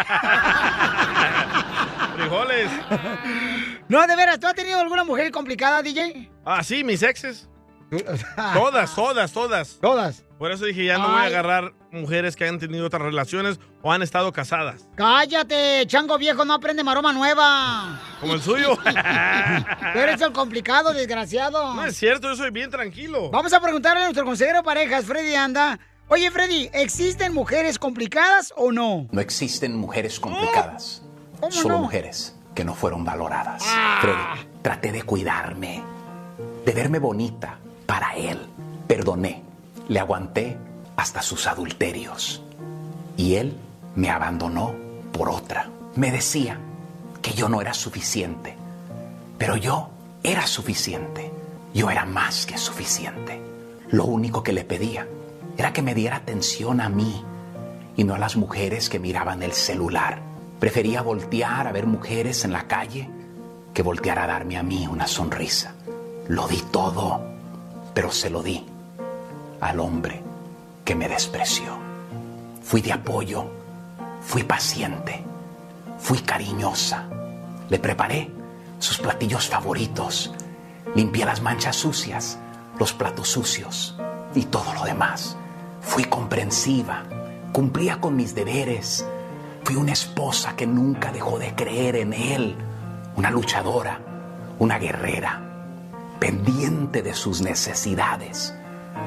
[2.17, 2.71] Frijoles.
[3.89, 6.31] no, de veras, ¿tú has tenido alguna mujer complicada, DJ?
[6.45, 7.49] Ah, sí, mis exes.
[8.55, 9.79] Todas, todas, todas.
[9.81, 10.25] Todas.
[10.43, 13.93] Por eso dije, ya no voy a agarrar mujeres que han tenido otras relaciones o
[13.93, 14.89] han estado casadas.
[14.97, 18.01] Cállate, chango viejo, no aprende maroma nueva.
[18.21, 18.77] Como el suyo.
[19.93, 21.75] Tú eres el complicado, desgraciado.
[21.75, 23.31] No es cierto, yo soy bien tranquilo.
[23.31, 25.79] Vamos a preguntarle a nuestro consejero de parejas, Freddy Anda.
[26.09, 29.07] Oye, Freddy, ¿existen mujeres complicadas o no?
[29.13, 31.05] No existen mujeres complicadas,
[31.39, 31.83] ¿Cómo solo no?
[31.83, 33.63] mujeres que no fueron valoradas.
[33.65, 33.99] Ah.
[34.01, 35.85] Freddy, traté de cuidarme,
[36.67, 38.41] de verme bonita para él.
[38.89, 39.52] Perdoné,
[39.89, 40.57] le aguanté
[40.97, 42.43] hasta sus adulterios.
[43.17, 43.57] Y él
[43.95, 44.75] me abandonó
[45.13, 45.69] por otra.
[45.95, 46.59] Me decía
[47.21, 48.57] que yo no era suficiente,
[49.39, 49.91] pero yo
[50.23, 51.31] era suficiente.
[51.75, 53.41] Yo era más que suficiente.
[53.91, 55.07] Lo único que le pedía
[55.57, 57.25] era que me diera atención a mí
[57.97, 60.21] y no a las mujeres que miraban el celular.
[60.61, 63.09] Prefería voltear a ver mujeres en la calle
[63.73, 65.75] que voltear a darme a mí una sonrisa.
[66.29, 67.21] Lo di todo,
[67.95, 68.65] pero se lo di
[69.63, 70.21] al hombre
[70.85, 71.79] que me despreció.
[72.63, 73.47] Fui de apoyo,
[74.21, 75.25] fui paciente,
[75.99, 77.05] fui cariñosa.
[77.71, 78.31] Le preparé
[78.79, 80.35] sus platillos favoritos,
[80.95, 82.39] limpié las manchas sucias,
[82.79, 83.97] los platos sucios
[84.35, 85.37] y todo lo demás.
[85.81, 87.05] Fui comprensiva,
[87.53, 89.07] cumplía con mis deberes.
[89.65, 92.57] Fui una esposa que nunca dejó de creer en él,
[93.17, 94.01] una luchadora,
[94.59, 95.41] una guerrera,
[96.19, 98.55] pendiente de sus necesidades.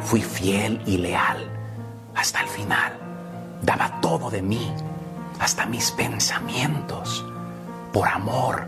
[0.02, 1.56] Fui fiel y leal
[2.16, 2.94] hasta el final.
[3.62, 4.72] Daba todo de mí,
[5.40, 7.26] hasta mis pensamientos.
[7.92, 8.68] Por amor,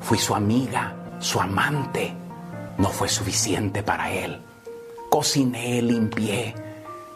[0.00, 2.14] fui su amiga, su amante.
[2.78, 4.40] No fue suficiente para él.
[5.10, 6.54] cociné, limpié.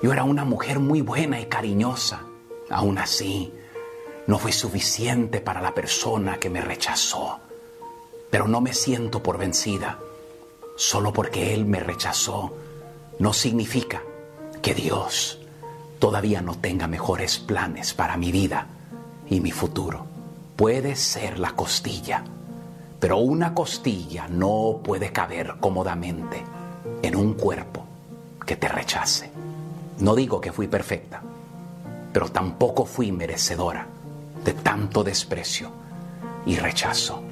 [0.02, 2.20] Yo era una mujer muy buena y cariñosa.
[2.70, 3.52] Aún así,
[4.26, 7.38] no fue suficiente para la persona que me rechazó.
[8.30, 9.98] Pero no me siento por vencida.
[10.76, 12.52] Solo porque Él me rechazó,
[13.18, 14.02] no significa
[14.62, 15.38] que Dios
[15.98, 18.66] todavía no tenga mejores planes para mi vida
[19.28, 20.06] y mi futuro.
[20.56, 22.24] Puede ser la costilla,
[23.00, 26.42] pero una costilla no puede caber cómodamente
[27.02, 27.84] en un cuerpo
[28.46, 29.30] que te rechace.
[29.98, 31.22] No digo que fui perfecta,
[32.12, 33.86] pero tampoco fui merecedora
[34.44, 35.70] de tanto desprecio
[36.46, 37.22] y rechazo.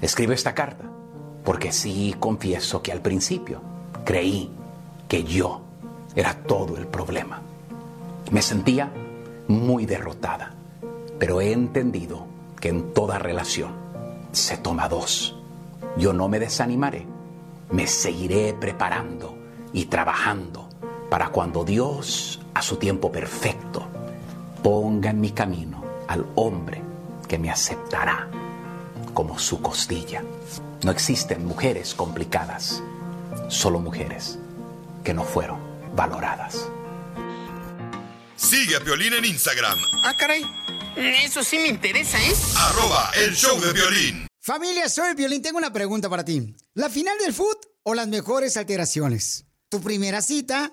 [0.00, 0.84] Escribo esta carta
[1.44, 3.60] porque sí confieso que al principio
[4.04, 4.50] creí
[5.08, 5.60] que yo
[6.14, 7.42] era todo el problema.
[8.30, 8.90] Me sentía
[9.48, 10.54] muy derrotada,
[11.18, 12.26] pero he entendido
[12.60, 13.72] que en toda relación
[14.32, 15.36] se toma dos.
[15.96, 17.06] Yo no me desanimaré,
[17.70, 19.36] me seguiré preparando
[19.72, 20.68] y trabajando
[21.10, 23.86] para cuando Dios, a su tiempo perfecto,
[24.62, 26.82] ponga en mi camino al hombre
[27.28, 28.28] que me aceptará
[29.12, 30.22] como su costilla.
[30.82, 32.82] No existen mujeres complicadas,
[33.48, 34.38] solo mujeres
[35.04, 35.60] que no fueron
[35.94, 36.66] valoradas.
[38.36, 40.42] Sigue a Piolín en Instagram, Ah, caray.
[40.96, 42.32] Eso sí me interesa, ¿eh?
[42.56, 44.26] arroba el show de violín.
[44.40, 45.42] Familia, soy Violín.
[45.42, 46.54] Tengo una pregunta para ti.
[46.74, 49.46] ¿La final del foot o las mejores alteraciones?
[49.70, 50.72] ¿Tu primera cita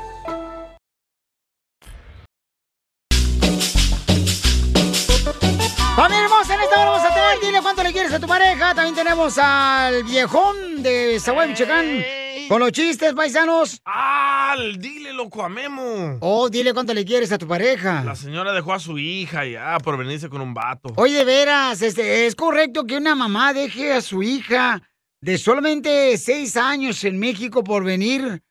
[6.01, 8.73] Familia hermosa, en esta hora vamos a tener, dile cuánto le quieres a tu pareja.
[8.73, 12.03] También tenemos al viejón de Zaguay, Michoacán,
[12.49, 13.79] con los chistes, paisanos.
[13.85, 14.55] ¡Ah!
[14.79, 16.17] Dile, loco, a Memo.
[16.21, 18.03] Oh, dile cuánto le quieres a tu pareja.
[18.03, 20.91] La señora dejó a su hija ya por venirse con un vato.
[20.95, 24.81] Oye, de veras, este, ¿es correcto que una mamá deje a su hija
[25.21, 28.41] de solamente seis años en México por venir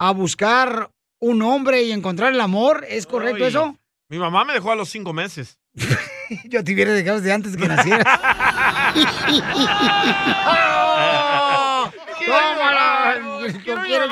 [0.00, 0.90] a buscar
[1.20, 2.84] un hombre y encontrar el amor?
[2.88, 3.76] ¿Es correcto Ay, eso?
[4.08, 5.56] Mi mamá me dejó a los cinco meses.
[6.44, 8.04] Yo te hubiera dejado desde antes que naciera.
[12.26, 13.16] ¡Tómala!
[13.64, 14.06] Yo quiero.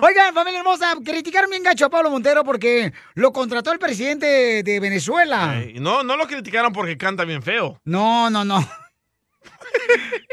[0.00, 4.80] Oigan, familia hermosa, criticaron bien gacho a Pablo Montero porque lo contrató el presidente de
[4.80, 5.62] Venezuela.
[5.64, 7.80] Y no, no lo criticaron porque canta bien feo.
[7.84, 8.66] No, no, no.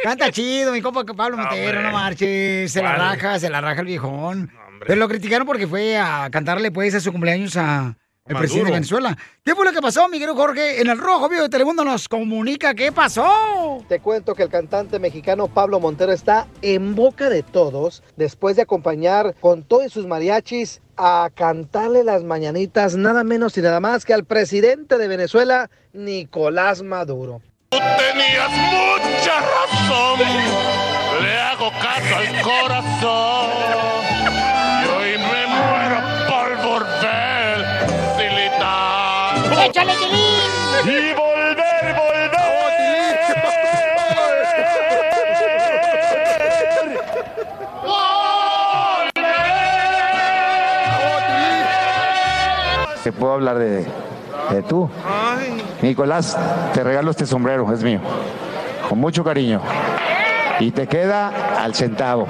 [0.04, 2.72] Canta chido, mi compa Pablo Montero, no marches.
[2.72, 3.04] Se la Vale.
[3.04, 4.52] raja, se la raja el viejón.
[4.86, 7.98] Pero lo criticaron porque fue a cantarle pues a su cumpleaños a
[8.28, 8.42] el Maduro.
[8.42, 9.18] presidente de Venezuela.
[9.44, 10.82] ¿Qué fue lo que pasó, mi querido Jorge?
[10.82, 13.84] En el Rojo Vivo de Telemundo nos comunica qué pasó.
[13.88, 18.64] Te cuento que el cantante mexicano Pablo Montero está en boca de todos después de
[18.64, 24.14] acompañar con todos sus mariachis a cantarle las mañanitas nada menos y nada más que
[24.16, 27.42] al presidente de Venezuela, Nicolás Maduro.
[27.70, 30.20] Tenías mucha razón,
[31.22, 33.95] le hago caso al corazón.
[39.76, 40.86] ¡Échale, Tilín!
[40.86, 41.96] Y volver,
[53.04, 53.86] Te puedo hablar de,
[54.52, 54.90] de tú.
[55.82, 56.38] Nicolás,
[56.74, 58.00] te regalo este sombrero, es mío.
[58.88, 59.60] Con mucho cariño.
[60.62, 62.28] Y te queda al centavo.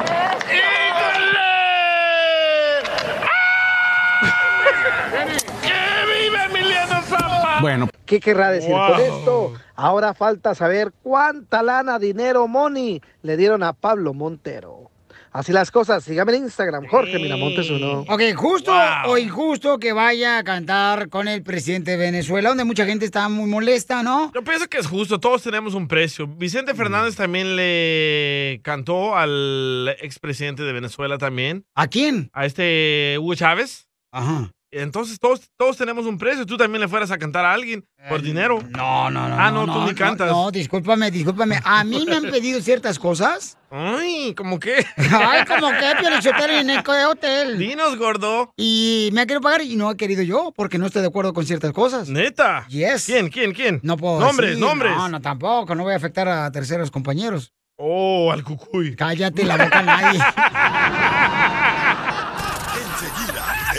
[7.65, 7.89] Bueno.
[8.05, 8.91] ¿Qué querrá decir Wow.
[8.91, 9.53] con esto?
[9.75, 14.91] Ahora falta saber cuánta lana, dinero, money le dieron a Pablo Montero.
[15.31, 18.01] Así las cosas, sígame en Instagram, Jorge Miramontes uno.
[18.07, 18.71] Ok, justo
[19.07, 23.27] o injusto que vaya a cantar con el presidente de Venezuela, donde mucha gente está
[23.29, 24.31] muy molesta, ¿no?
[24.35, 26.27] Yo pienso que es justo, todos tenemos un precio.
[26.27, 31.65] Vicente Fernández también le cantó al expresidente de Venezuela también.
[31.73, 32.29] ¿A quién?
[32.31, 33.89] A este Hugo Chávez.
[34.11, 34.51] Ajá.
[34.77, 36.45] Entonces todos, todos tenemos un precio.
[36.45, 38.59] Tú también le fueras a cantar a alguien por dinero.
[38.59, 39.35] Eh, No, no, no.
[39.39, 40.29] Ah, no, tú ni cantas.
[40.29, 41.59] No, discúlpame, discúlpame.
[41.63, 43.57] A mí me han pedido ciertas cosas.
[43.71, 44.85] Ay, ¿cómo qué?
[44.97, 47.57] Ay, como que, Piolichotelo, en el hotel.
[47.57, 48.51] Dinos, gordo.
[48.57, 51.33] Y me ha querido pagar y no he querido yo, porque no estoy de acuerdo
[51.33, 52.09] con ciertas cosas.
[52.09, 52.65] ¿Neta?
[52.67, 53.05] Yes.
[53.05, 53.79] ¿Quién, quién, quién?
[53.83, 54.63] No puedo Nombres, decir.
[54.65, 54.95] nombres.
[54.95, 55.73] No, no, tampoco.
[55.75, 57.53] No voy a afectar a terceros compañeros.
[57.77, 58.95] Oh, al cucuy.
[58.95, 60.19] Cállate la boca nadie.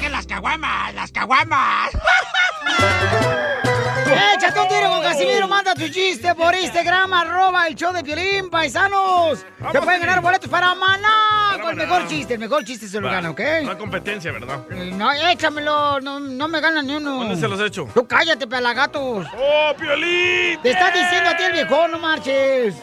[0.00, 0.94] ¡Que las caguamas!
[0.94, 1.90] ¡Las caguamas!
[4.34, 8.48] Échate un tiro con Casimiro, manda tu chiste por Instagram, arroba el show de Piolín,
[8.48, 9.44] paisanos.
[9.72, 13.08] Se pueden ganar boletos para Maná con el mejor chiste, el mejor chiste se lo
[13.08, 13.40] Va, gana, ¿ok?
[13.62, 14.66] Una competencia, ¿verdad?
[14.68, 17.16] No, échamelo, no, no me gana ni uno.
[17.16, 17.88] ¿Dónde se los he hecho?
[17.92, 19.26] Tú cállate, pelagatos.
[19.36, 20.60] ¡Oh, Piolín!
[20.62, 22.74] Te está diciendo a ti el viejo, no marches.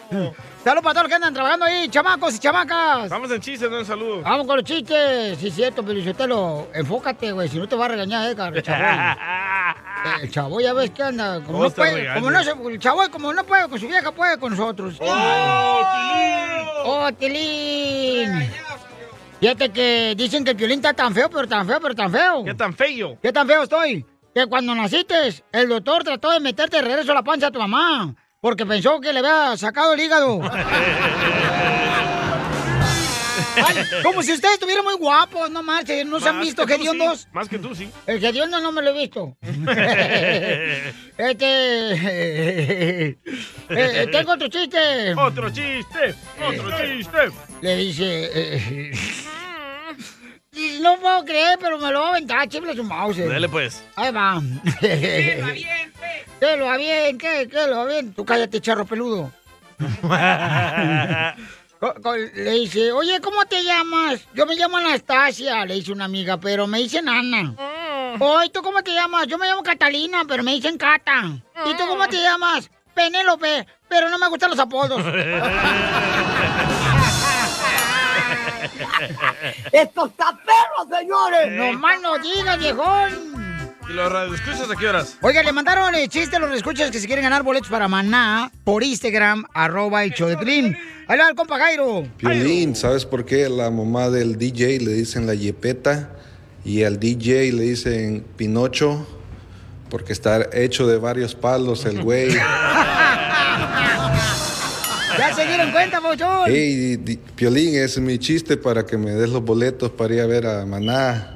[0.66, 3.08] Saludos para todos los que andan trabajando ahí, chamacos y chamacas.
[3.08, 4.24] Vamos en chistes, no en saludos.
[4.24, 5.38] Vamos con los chistes.
[5.38, 8.84] Sí, cierto, pero lo enfócate, güey, si no te va a regañar Edgar, el chavo.
[10.22, 13.44] El chavo ya ves que anda, como no puede, como no el chavo como no
[13.44, 14.98] puede con su vieja, puede con nosotros.
[15.00, 16.68] ¡Oh, Tilín!
[16.86, 18.52] ¡Oh, Tilín!
[19.40, 22.44] Fíjate que dicen que el violín está tan feo, pero tan feo, pero tan feo.
[22.44, 23.18] ¿Qué tan feo?
[23.22, 24.06] ¿Qué tan feo estoy?
[24.34, 25.16] Que cuando naciste,
[25.52, 28.16] el doctor trató de meterte de regreso a la panza a tu mamá,
[28.46, 30.40] porque pensó que le había sacado el hígado.
[33.56, 37.22] Ay, como si ustedes estuvieran muy guapos, no marchen, ¿no se han visto que hediondos?
[37.22, 37.28] sí.
[37.34, 37.90] Más que tú, sí.
[38.06, 39.36] El hediondo no me lo he visto.
[39.42, 41.40] este...
[41.98, 43.18] eh,
[43.70, 45.16] eh, tengo otro chiste.
[45.16, 46.14] Otro chiste,
[46.48, 47.18] otro chiste.
[47.62, 48.92] Le dice...
[50.82, 53.18] no puedo creer, pero me lo va a aventar, chifle su mouse.
[53.18, 53.84] Dale, pues.
[53.96, 54.42] Ahí va.
[54.80, 55.96] Que lo aviente.
[56.40, 58.14] Que lo aviente, que lo aviente.
[58.16, 59.32] Tú cállate, charro peludo.
[62.34, 64.22] Le dice, oye, ¿cómo te llamas?
[64.34, 67.54] Yo me llamo Anastasia, le dice una amiga, pero me dicen Ana.
[68.20, 69.28] Oye, ¿tú cómo te llamas?
[69.28, 71.22] Yo me llamo Catalina, pero me dicen Cata.
[71.66, 72.72] ¿Y tú cómo te llamas?
[72.96, 75.04] Penélope, pero no me gustan los apodos.
[79.72, 81.52] ¡Esto está perro, señores!
[81.52, 83.46] ¡No más no digas, viejón!
[83.88, 85.18] ¿Y los radioescuchas a qué horas?
[85.22, 88.52] Oiga, le mandaron el chiste a los escuchas que se quieren ganar boletos para Maná
[88.64, 90.76] por Instagram, arroba el show de Piolín.
[91.08, 92.08] Ahí va el compa Jairo.
[92.18, 96.10] Piolín, ¿sabes por qué la mamá del DJ le dicen la Yepeta
[96.64, 99.08] y al DJ le dicen Pinocho?
[99.90, 102.36] Porque está hecho de varios palos el güey.
[105.76, 106.44] Cuenta, Pochón.
[106.48, 110.22] Hey, di- Piolín, ese es mi chiste para que me des los boletos para ir
[110.22, 111.32] a ver a Maná.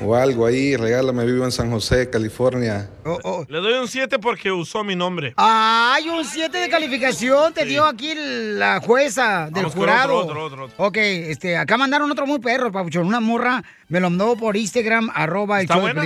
[0.00, 2.90] O algo ahí, regálame, vivo en San José, California.
[3.48, 5.32] Le doy un 7 porque usó mi nombre.
[5.38, 10.16] Hay un 7 de calificación, te dio aquí la jueza del Vamos jurado.
[10.18, 13.06] otro, otro, otro, Ok, este, acá mandaron otro muy perro, Papuchón.
[13.06, 16.04] Una morra me lo mandó por Instagram, arroba el ¿Está buena?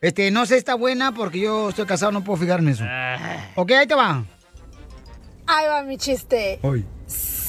[0.00, 2.84] Este, no sé, está buena porque yo estoy casado, no puedo fijarme en eso.
[2.86, 3.50] Ah.
[3.54, 4.24] Ok, ahí te va.
[5.46, 6.58] Ahí va mi chiste.
[6.62, 6.86] Hoy.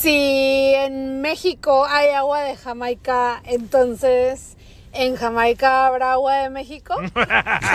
[0.01, 4.57] Si en México hay agua de Jamaica, entonces
[4.93, 6.95] en Jamaica habrá agua de México.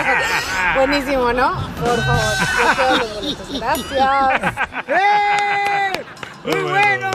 [0.75, 1.53] Buenísimo, ¿no?
[1.79, 3.61] Por favor, los boletos.
[3.61, 4.55] Gracias.
[4.89, 6.03] ¡Eh!
[6.43, 7.11] ¡Muy bueno!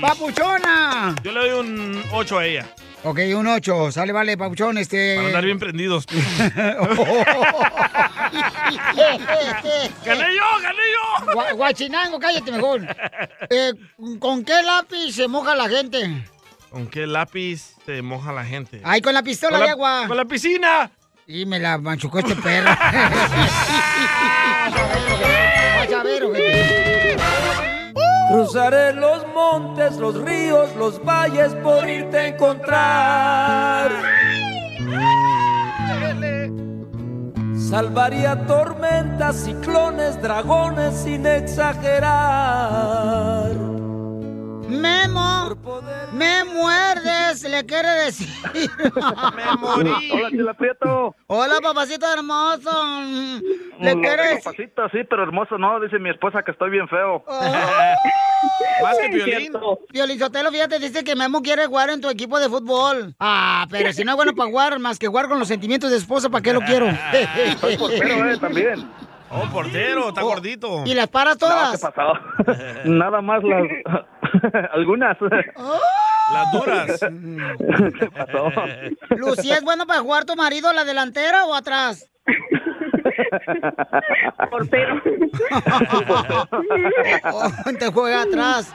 [0.00, 1.16] ¡Papuchona!
[1.24, 2.66] Yo le doy un 8 a ella.
[3.04, 3.90] Ok, un 8.
[3.92, 5.16] Sale, vale, Papuchón, este...
[5.16, 6.06] Para andar bien prendidos.
[10.04, 11.02] ¡Gané yo, gané yo!
[11.56, 12.80] Guachinango, cállate mejor.
[13.50, 13.72] Eh,
[14.20, 16.24] ¿Con qué lápiz se moja la gente?
[16.70, 18.80] ¿Con qué lápiz se moja la gente?
[18.84, 20.04] Ay, con la pistola Con la- de agua.
[20.08, 20.90] con la piscina.
[21.26, 22.70] Y me la machucó este perro.
[22.70, 22.78] Vas
[25.92, 26.41] a ver, ojete.
[28.32, 33.90] Cruzaré los montes, los ríos, los valles por irte a encontrar.
[37.54, 42.12] Salvaría tormentas, ciclones, dragones sin exagerar.
[44.80, 45.56] Memo,
[46.12, 48.28] me muerdes, le quiere decir.
[48.54, 50.10] me morí.
[50.12, 51.14] Hola, Chela Prieto.
[51.26, 52.70] Hola, papacito hermoso.
[53.80, 54.44] Le quiere decir.
[54.44, 55.80] Papacito, sí, pero hermoso no.
[55.80, 57.24] Dice mi esposa que estoy bien feo.
[58.82, 59.52] Más que Piolín.
[59.90, 63.14] Piolín Sotelo, fíjate, dice que Memo quiere jugar en tu equipo de fútbol.
[63.20, 65.96] Ah, pero si no es bueno para jugar, más que jugar con los sentimientos de
[65.98, 66.86] esposa, ¿para qué lo quiero?
[67.60, 68.88] Soy portero, eh, también.
[69.34, 70.82] Oh, portero, está gordito.
[70.84, 71.80] ¿Y las paras No, todas?
[71.80, 72.12] ¿qué pasó?
[72.84, 73.62] Nada más las...
[74.72, 75.16] Algunas.
[75.20, 77.00] Las duras.
[77.98, 78.50] ¿Qué pasó?
[79.10, 82.10] Lucía, ¿es bueno para jugar tu marido a la delantera o atrás?
[84.50, 85.00] Portero.
[87.78, 88.72] Te juega atrás.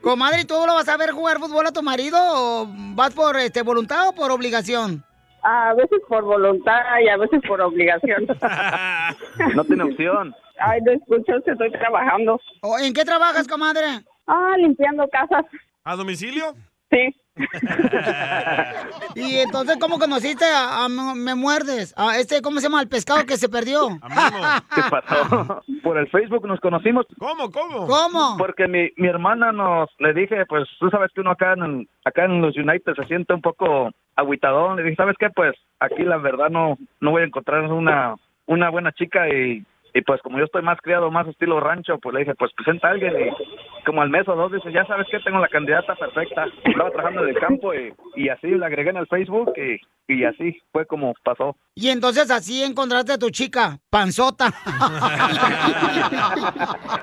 [0.00, 3.36] Comadre, ¿y ¿tú lo vas a ver jugar fútbol a tu marido o vas por
[3.36, 5.04] este voluntad o por obligación?
[5.42, 8.26] A veces por voluntad y a veces por obligación.
[9.54, 10.34] No tiene opción.
[10.58, 12.38] Ay, no escucho, estoy trabajando.
[12.60, 13.86] ¿O ¿En qué trabajas, comadre?
[14.26, 15.44] Ah, limpiando casas.
[15.84, 16.54] ¿A domicilio?
[16.90, 17.14] Sí.
[19.14, 21.94] Y entonces, ¿cómo conociste a, a Me Muerdes?
[21.96, 22.80] A este, ¿cómo se llama?
[22.80, 23.88] El pescado que se perdió.
[24.74, 25.62] ¿Qué pasó?
[25.82, 27.06] Por el Facebook nos conocimos.
[27.18, 27.86] ¿Cómo, cómo?
[27.86, 28.36] ¿Cómo?
[28.38, 32.24] Porque mi, mi hermana nos, le dije, pues tú sabes que uno acá en, acá
[32.24, 34.76] en los United se siente un poco agüitadón.
[34.76, 35.28] Le dije, ¿sabes qué?
[35.30, 38.14] Pues aquí la verdad no, no voy a encontrar una,
[38.46, 39.64] una buena chica y,
[39.94, 42.88] y pues como yo estoy más criado, más estilo rancho, pues le dije, pues presenta
[42.88, 45.94] a alguien y como al mes o dos dice, ya sabes que tengo la candidata
[45.94, 46.46] perfecta.
[46.64, 49.80] Estaba trabajando en el campo y, y así la agregué en el Facebook y,
[50.14, 51.56] y así fue como pasó.
[51.74, 54.52] Y entonces así encontraste a tu chica, panzota.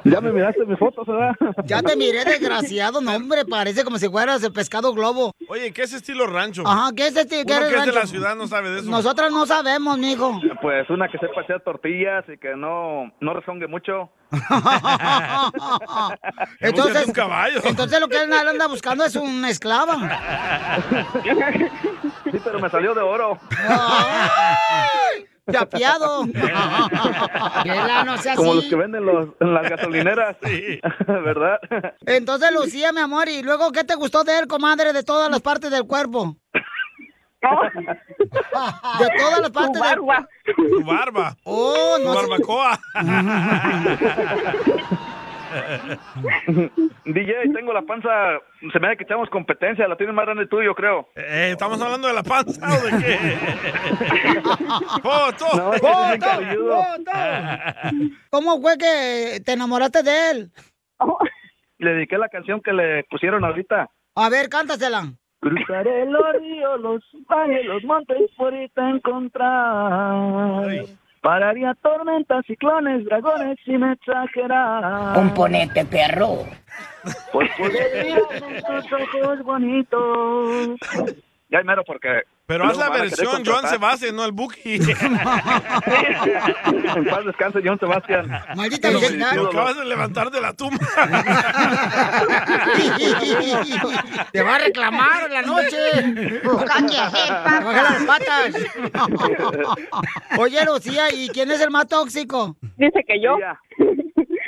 [0.03, 1.35] Ya me miraste mis fotos, ¿verdad?
[1.65, 3.01] Ya te miré, desgraciado.
[3.01, 5.31] No, hombre, parece como si fueras el pescado globo.
[5.49, 6.63] Oye, ¿qué es estilo rancho?
[6.65, 7.43] Ajá, ¿qué es este?
[7.45, 7.99] ¿Qué Uno eres que es de rancho?
[7.99, 8.89] la ciudad no sabe de eso.
[8.89, 10.39] Nosotras no sabemos, mijo.
[10.61, 14.09] Pues una que sepa hacer tortillas y que no, no rezongue mucho.
[16.59, 17.61] Entonces, un caballo.
[17.63, 19.97] entonces lo que él anda buscando es una esclava.
[22.29, 23.39] Sí, pero me salió de oro.
[25.51, 26.25] Chapeado.
[28.05, 28.61] No sea Como así.
[28.61, 30.35] los que venden los, en las gasolineras.
[31.07, 31.59] ¿Verdad?
[32.05, 35.39] Entonces, Lucía, mi amor, ¿y luego qué te gustó de él, comadre, de todas las
[35.41, 36.35] partes del cuerpo?
[38.99, 40.27] De todas las partes del cuerpo.
[40.55, 41.37] Tu barba.
[41.43, 42.27] Oh, Tu no sé.
[42.27, 42.79] barbacoa.
[47.05, 48.09] DJ, tengo la panza.
[48.71, 49.87] Se me da que echamos competencia.
[49.87, 51.07] La tienes más grande tú, yo creo.
[51.15, 53.17] Eh, ¿Estamos hablando de la panza o de qué?
[55.01, 55.45] ¡Foto!
[55.55, 55.81] No, es
[56.19, 56.57] que.
[58.29, 60.51] ¿Cómo fue que te enamoraste de él?
[61.77, 63.89] Le dediqué la canción que le pusieron ahorita.
[64.15, 65.13] A ver, cántasela.
[65.39, 70.65] Cruzaré los ríos, los valles, los montes por irte a encontrar.
[71.21, 75.15] Pararía tormentas, ciclones, dragones sin exagerar.
[75.15, 76.45] Componente, perro.
[77.33, 80.79] En tus ojos bonitos.
[81.49, 82.23] Ya mero porque...
[82.47, 83.67] Pero haz la versión Joan.
[83.67, 84.75] Sebastián, no el Buki.
[86.95, 88.27] En paz descanse, John Sebastián.
[88.55, 90.77] Maldita Lo, lo acabas de levantar de la tumba.
[94.31, 96.41] Te va a reclamar en la noche.
[96.43, 98.55] Baja las patas.
[100.39, 102.55] Oye, Lucía, ¿y quién es el más tóxico?
[102.77, 103.35] Dice que yo.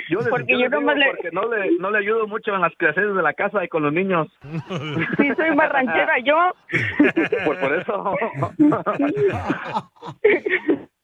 [0.09, 2.53] Yo les- Porque yo yo nomás digo le- porque no le, no le ayudo mucho
[2.55, 4.27] en las creaciones de la casa y con los niños.
[5.17, 6.35] Sí, soy más ranchera yo.
[7.45, 8.15] Por, por eso.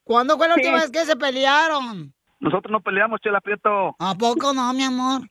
[0.03, 0.62] ¿Cuándo fue la Sí.
[0.62, 2.14] última vez que se pelearon?
[2.39, 3.95] Nosotros no peleamos, Chela Prieto.
[3.97, 5.22] ¿A poco no, mi amor?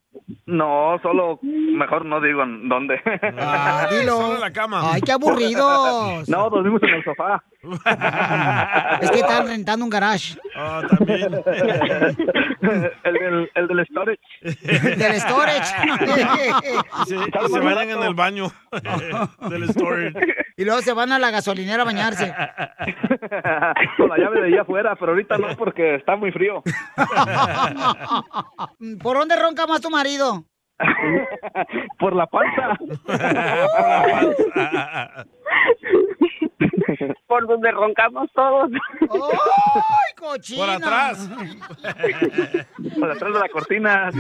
[0.47, 3.01] No, solo mejor no digo en dónde.
[3.39, 4.13] Ah, dilo.
[4.17, 4.81] Solo en la cama.
[4.93, 6.29] Ay, qué aburridos.
[6.29, 7.43] No, dormimos en el sofá.
[9.01, 10.37] Es que están rentando un garage.
[10.57, 11.23] Ah, también.
[13.05, 14.21] el, del, el del storage.
[14.97, 15.75] Del storage.
[17.05, 18.51] Y se, y se bañan en el baño
[19.51, 20.13] del storage.
[20.57, 22.33] Y luego se van a la gasolinera a bañarse.
[23.97, 26.63] Con la llave de allá afuera, pero ahorita no porque está muy frío.
[29.03, 30.45] ¿Por dónde ronca más tu marido?
[31.99, 32.77] Por la panza.
[37.27, 38.71] Por donde roncamos todos.
[39.01, 40.65] ¡Ay, cochina!
[40.65, 41.29] Por atrás.
[43.01, 44.11] Por atrás de la cortina.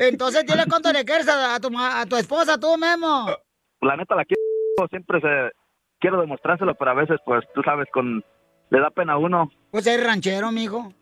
[0.00, 3.26] Entonces, dile cuánto le quieres a, a tu, ma- a tu esposa, tú, Memo.
[3.80, 4.40] La neta la quiero.
[4.90, 5.50] Siempre se
[6.00, 8.24] quiero demostrárselo, pero a veces, pues, tú sabes, con
[8.70, 9.50] le da pena a uno.
[9.70, 10.92] Pues eres ranchero, mijo.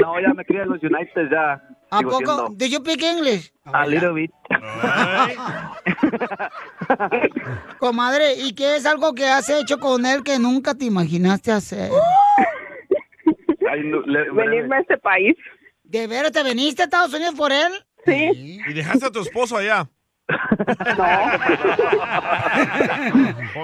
[0.00, 1.62] No, ya me crié en los United, ya.
[1.90, 2.24] ¿A sigo poco?
[2.24, 3.52] siendo ¿Do you speak English?
[3.64, 4.30] A little bit.
[7.78, 11.90] Comadre, ¿y qué es algo que has hecho con él que nunca te imaginaste hacer?
[14.34, 15.36] Venirme a este país.
[15.84, 17.72] ¿De veras te viniste a Estados Unidos por él?
[18.04, 18.60] Sí.
[18.66, 19.88] Y dejaste a tu esposo allá.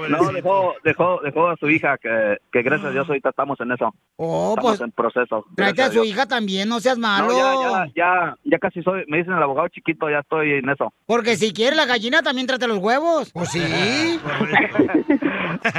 [0.08, 3.72] No, dejó, dejó, dejó a su hija, que, que gracias a Dios ahorita estamos en
[3.72, 3.92] eso.
[4.16, 5.44] Oh, estamos pues, en proceso.
[5.54, 7.28] Tráete a su hija también, no seas malo.
[7.28, 10.68] No, ya, ya, ya, ya casi soy, me dicen el abogado chiquito, ya estoy en
[10.68, 10.92] eso.
[11.06, 13.30] Porque si quiere la gallina, también trate los huevos.
[13.32, 14.20] Pues sí.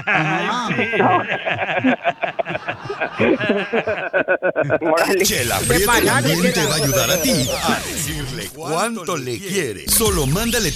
[0.05, 0.69] Ah.
[5.23, 6.67] Chela Qué Prieto también te Chela.
[6.67, 9.91] va a ayudar a ti a decirle cuánto le quieres.
[9.91, 10.71] Solo mándale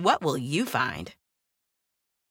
[0.00, 1.12] What will you find?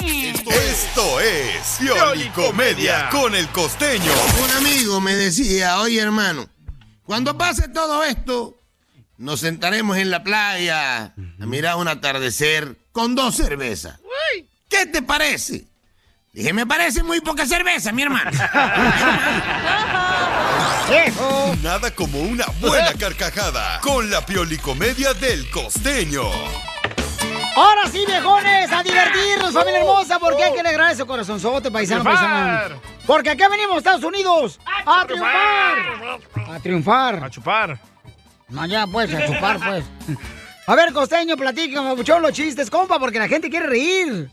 [0.00, 4.10] Esto es Piolicomedia con el costeño.
[4.42, 6.48] Un amigo me decía, oye hermano,
[7.04, 8.58] cuando pase todo esto,
[9.18, 14.00] nos sentaremos en la playa a mirar un atardecer con dos cervezas.
[14.68, 15.66] ¿Qué te parece?
[16.32, 18.30] Dije, me parece muy poca cerveza, mi hermano.
[21.62, 26.24] Nada como una buena carcajada con la Piolicomedia del costeño.
[27.54, 32.80] Ahora sí, viejones, a divertirnos, familia hermosa, porque hay que alegrar ese corazonzote, paisano, paisano.
[33.06, 35.78] Porque acá venimos, Estados Unidos, a triunfar.
[36.48, 37.24] A triunfar.
[37.24, 37.78] A chupar.
[38.48, 39.84] No, ya, pues, a chupar, pues.
[40.66, 44.30] A ver, costeño, platícame, muchón, los chistes, compa, porque la gente quiere reír.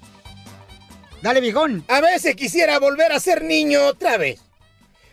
[1.22, 1.84] Dale, viejón.
[1.90, 4.42] A veces quisiera volver a ser niño otra vez.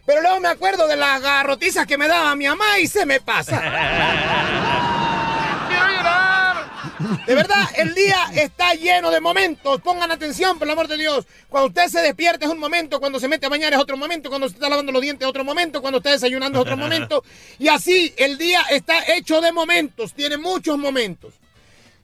[0.05, 3.21] Pero luego me acuerdo de las garrotizas que me daba mi mamá y se me
[3.21, 3.61] pasa.
[7.27, 9.81] De verdad, el día está lleno de momentos.
[9.81, 11.27] Pongan atención, por el amor de Dios.
[11.49, 14.29] Cuando usted se despierta es un momento, cuando se mete a bañar es otro momento,
[14.29, 17.23] cuando se está lavando los dientes es otro momento, cuando está desayunando es otro momento.
[17.59, 21.35] Y así, el día está hecho de momentos, tiene muchos momentos.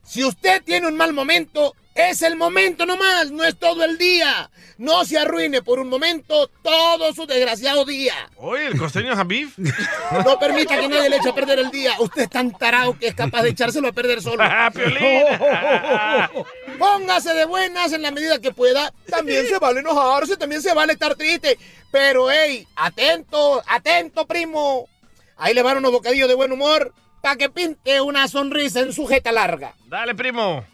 [0.05, 4.51] Si usted tiene un mal momento, es el momento nomás, no es todo el día.
[4.79, 8.15] No se arruine por un momento todo su desgraciado día.
[8.37, 9.51] Oye, el costeño Habib.
[10.25, 11.95] No permita que nadie le eche a perder el día.
[11.99, 14.43] Usted es tan tarao que es capaz de echárselo a perder solo.
[14.55, 14.99] Ah, Piolín.
[16.79, 18.93] Póngase de buenas en la medida que pueda.
[19.09, 21.59] También se vale enojarse, también se vale estar triste.
[21.91, 24.89] Pero, hey, atento, atento, primo.
[25.37, 29.07] Ahí le van unos bocadillos de buen humor para que pinte una sonrisa en su
[29.07, 29.75] jeta larga.
[29.87, 30.65] Dale, primo.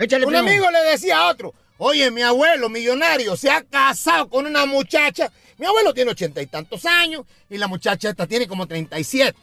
[0.00, 0.48] Échale, Un primo.
[0.48, 5.30] amigo le decía a otro, oye, mi abuelo millonario se ha casado con una muchacha.
[5.58, 9.36] Mi abuelo tiene ochenta y tantos años y la muchacha esta tiene como 37.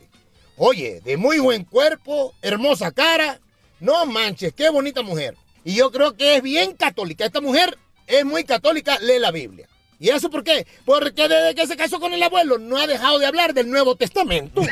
[0.58, 3.40] Oye, de muy buen cuerpo, hermosa cara.
[3.80, 5.36] No manches, qué bonita mujer.
[5.64, 7.24] Y yo creo que es bien católica.
[7.26, 7.78] Esta mujer
[8.08, 9.68] es muy católica, lee la Biblia.
[10.00, 10.66] ¿Y eso por qué?
[10.86, 13.96] Porque desde que se casó con el abuelo no ha dejado de hablar del Nuevo
[13.96, 14.62] Testamento.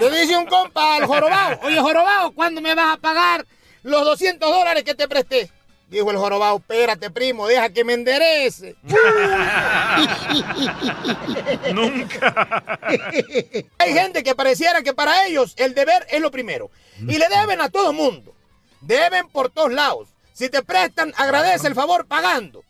[0.00, 3.46] Le dice un compa al jorobado, oye jorobado, ¿cuándo me vas a pagar
[3.82, 5.50] los 200 dólares que te presté?
[5.88, 8.76] Dijo el jorobado, espérate primo, deja que me enderece.
[11.74, 12.78] Nunca.
[13.78, 16.70] Hay gente que pareciera que para ellos el deber es lo primero.
[16.98, 18.34] Y le deben a todo mundo.
[18.80, 20.08] Deben por todos lados.
[20.32, 22.64] Si te prestan, agradece el favor pagando.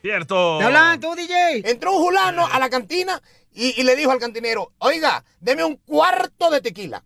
[0.00, 0.58] Cierto.
[0.58, 1.68] ¿Te hablan tú, DJ?
[1.68, 3.20] Entró un fulano a la cantina
[3.52, 7.02] y, y le dijo al cantinero, oiga, deme un cuarto de tequila.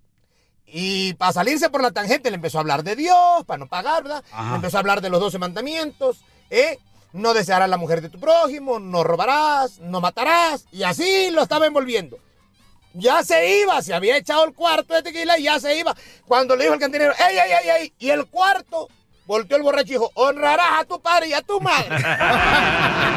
[0.74, 4.02] Y para salirse por la tangente le empezó a hablar de Dios, para no pagar,
[4.02, 4.24] ¿verdad?
[4.32, 4.54] Ajá.
[4.54, 6.78] Empezó a hablar de los doce mandamientos, ¿eh?
[7.12, 10.64] No desearás la mujer de tu prójimo, no robarás, no matarás.
[10.72, 12.18] Y así lo estaba envolviendo.
[12.94, 15.94] Ya se iba, se había echado el cuarto de tequila y ya se iba.
[16.26, 17.92] Cuando le dijo al cantinero, ¡ey, ey, ey, ey!
[17.98, 18.88] Y el cuarto,
[19.26, 21.96] volteó el borracho y dijo, honrarás a tu padre y a tu madre.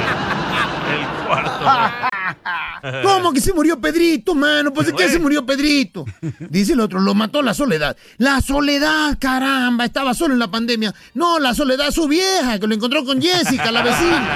[1.26, 1.52] Cuarto.
[3.04, 4.72] ¿Cómo que se murió Pedrito, mano?
[4.74, 6.06] Pues de qué se murió Pedrito.
[6.40, 7.96] Dice el otro, lo mató la soledad.
[8.18, 10.94] La soledad, caramba, estaba solo en la pandemia.
[11.14, 14.28] No, la soledad su vieja, que lo encontró con Jessica, la vecina.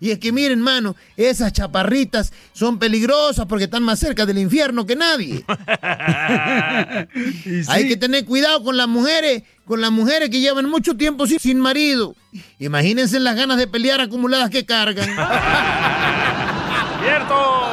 [0.00, 4.84] Y es que miren, mano, esas chaparritas son peligrosas porque están más cerca del infierno
[4.86, 5.44] que nadie.
[7.68, 11.38] Hay que tener cuidado con las mujeres, con las mujeres que llevan mucho tiempo sin,
[11.38, 12.14] sin marido.
[12.58, 15.08] Imagínense las ganas de pelear acumuladas que cargan.
[17.02, 17.64] ¡Cierto!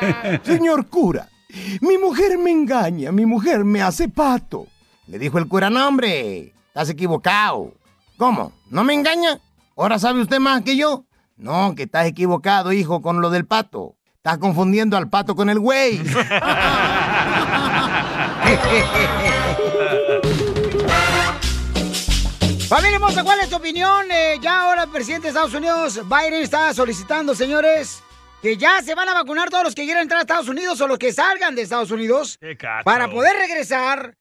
[0.44, 1.28] Señor cura,
[1.80, 4.66] mi mujer me engaña, mi mujer me hace pato.
[5.06, 7.74] Le dijo el cura, no, hombre, estás equivocado.
[8.16, 8.52] ¿Cómo?
[8.70, 9.40] ¿No me engaña?
[9.76, 11.04] ¿Ahora sabe usted más que yo?
[11.40, 13.96] No, que estás equivocado, hijo, con lo del pato.
[14.16, 15.98] Estás confundiendo al pato con el güey.
[22.68, 24.06] Familia hermosa, ¿cuál es tu opinión?
[24.12, 28.02] Eh, ya ahora el presidente de Estados Unidos, Biden, está solicitando, señores,
[28.42, 30.86] que ya se van a vacunar todos los que quieran entrar a Estados Unidos o
[30.86, 32.38] los que salgan de Estados Unidos.
[32.84, 34.14] Para poder regresar,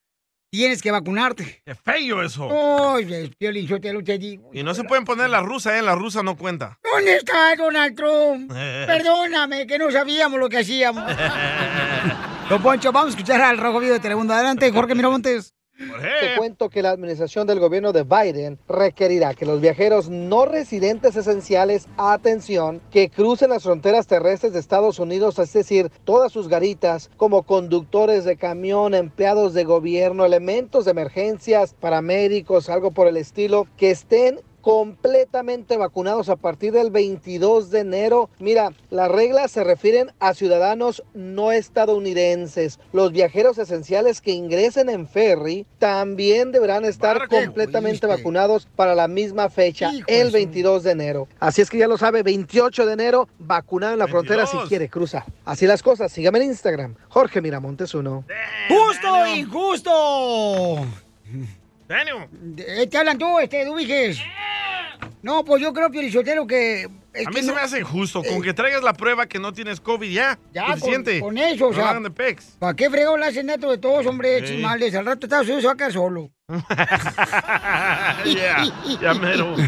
[0.49, 1.61] tienes que vacunarte.
[1.65, 2.45] ¡Qué feo eso!
[2.47, 4.49] Oye, Piolín, yo te lo te digo.
[4.53, 5.81] Y no se pueden poner la rusa, ¿eh?
[5.81, 6.79] La rusa no cuenta.
[6.83, 8.51] ¿Dónde está Donald Trump?
[8.87, 11.03] Perdóname, que no sabíamos lo que hacíamos.
[12.49, 14.33] Don Poncho, vamos a escuchar al Rojo Vivo de Telemundo.
[14.33, 15.53] Adelante, Jorge Miramontes.
[15.79, 21.15] Te cuento que la administración del gobierno de Biden requerirá que los viajeros no residentes
[21.15, 27.09] esenciales, atención, que crucen las fronteras terrestres de Estados Unidos, es decir, todas sus garitas,
[27.15, 33.65] como conductores de camión, empleados de gobierno, elementos de emergencias, paramédicos, algo por el estilo,
[33.77, 38.29] que estén completamente vacunados a partir del 22 de enero.
[38.39, 42.79] Mira, las reglas se refieren a ciudadanos no estadounidenses.
[42.93, 49.49] Los viajeros esenciales que ingresen en ferry también deberán estar completamente vacunados para la misma
[49.49, 51.27] fecha, el 22 de enero.
[51.39, 54.89] Así es que ya lo sabe, 28 de enero, vacunado en la frontera si quiere
[54.89, 55.25] cruzar.
[55.45, 58.25] Así las cosas, sígame en Instagram, Jorge Miramontes uno.
[58.69, 60.85] ¡Justo, injusto!
[61.89, 62.27] Daniel.
[62.57, 64.19] Eh, Te hablan tú, este, Dubiges.
[65.21, 66.83] No, pues yo creo, Piolichotero, que...
[67.13, 68.23] es A que mí se no- me hace injusto.
[68.23, 70.39] Con que traigas la prueba que no tienes COVID ya.
[70.53, 71.19] Ya, con, suficiente.
[71.19, 71.89] con eso, o No sea...
[71.89, 72.55] hagan de pex.
[72.59, 74.55] ¿Para qué fregado le hacen dentro de todos, hombre, Sí.
[74.55, 74.95] chimales?
[74.95, 76.31] Al rato Estados Unidos se va a quedar solo.
[78.25, 78.63] ya,
[79.01, 79.55] ya mero.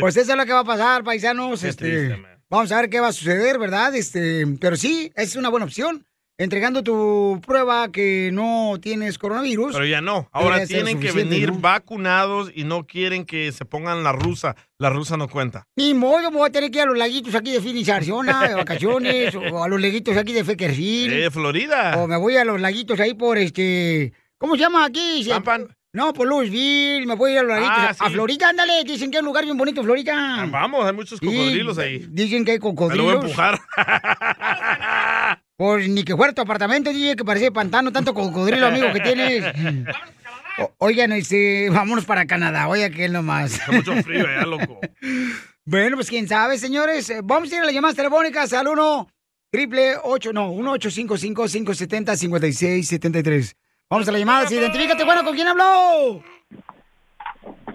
[0.00, 1.60] Pues eso es lo que va a pasar, paisanos.
[1.62, 3.94] Qué este, triste, vamos a ver qué va a suceder, ¿verdad?
[3.94, 6.06] Este, pero sí, es una buena opción.
[6.38, 9.74] Entregando tu prueba que no tienes coronavirus.
[9.74, 10.28] Pero ya no.
[10.32, 11.58] Ahora tienen que venir ¿no?
[11.60, 14.56] vacunados y no quieren que se pongan la rusa.
[14.78, 15.66] La rusa no cuenta.
[15.76, 18.54] Ni modo, voy a tener que ir a los laguitos aquí de Phoenix, Arizona, de
[18.54, 21.12] vacaciones, o a los laguitos aquí de Feckerfield.
[21.12, 21.98] Eh, Florida.
[21.98, 24.12] O me voy a los laguitos ahí por este.
[24.38, 25.22] ¿Cómo se llama aquí?
[25.22, 25.32] Se-
[25.92, 27.76] No, por Louisville, me voy a ir a los laguitos.
[27.78, 28.14] Ah, A sí.
[28.14, 30.48] Florida, ándale, dicen que es un lugar bien bonito, Florida.
[30.50, 32.06] Vamos, hay muchos Sí, cocodrilos ahí.
[32.08, 33.04] Dicen que hay Me lo cocodrilos.
[33.04, 33.60] voy a empujar.
[35.62, 39.44] Pues ni que fuera tu apartamento, dije que parecía pantano, tanto cocodrilo, amigo, que tienes.
[40.58, 43.60] O- oigan, este, vámonos para Canadá, oiga que es nomás.
[43.60, 44.80] Hace mucho frío allá, loco.
[45.64, 47.08] Bueno, pues quién sabe, señores.
[47.10, 49.06] Eh, Vamos a ir a las llamadas telefónicas al 1
[49.52, 53.56] triple 8, no, 1 855 570 5673
[53.88, 56.24] Vamos a las llamadas, identifícate, bueno, ¿con quién habló?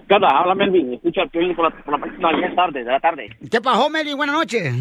[0.06, 0.28] ¿Qué onda?
[0.28, 3.30] Habla Melvin, escucha el por la, por la no, ya es tarde, de la tarde.
[3.50, 4.12] ¿Qué pasó, Meli?
[4.12, 4.74] Buenas noches.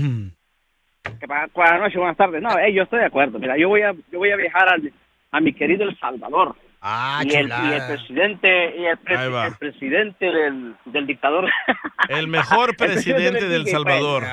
[1.20, 1.48] ¿Qué pasa?
[1.54, 2.42] Buenas noches, buenas tardes.
[2.42, 3.40] No, eh, yo estoy de acuerdo.
[3.40, 4.94] Mira, yo voy a, yo voy a viajar al-
[5.32, 6.56] a mi querido El Salvador.
[6.82, 11.50] Ah, y el, y el presidente, y el, pre- el presidente del, del dictador.
[12.10, 14.24] El mejor presidente del Enrique Salvador.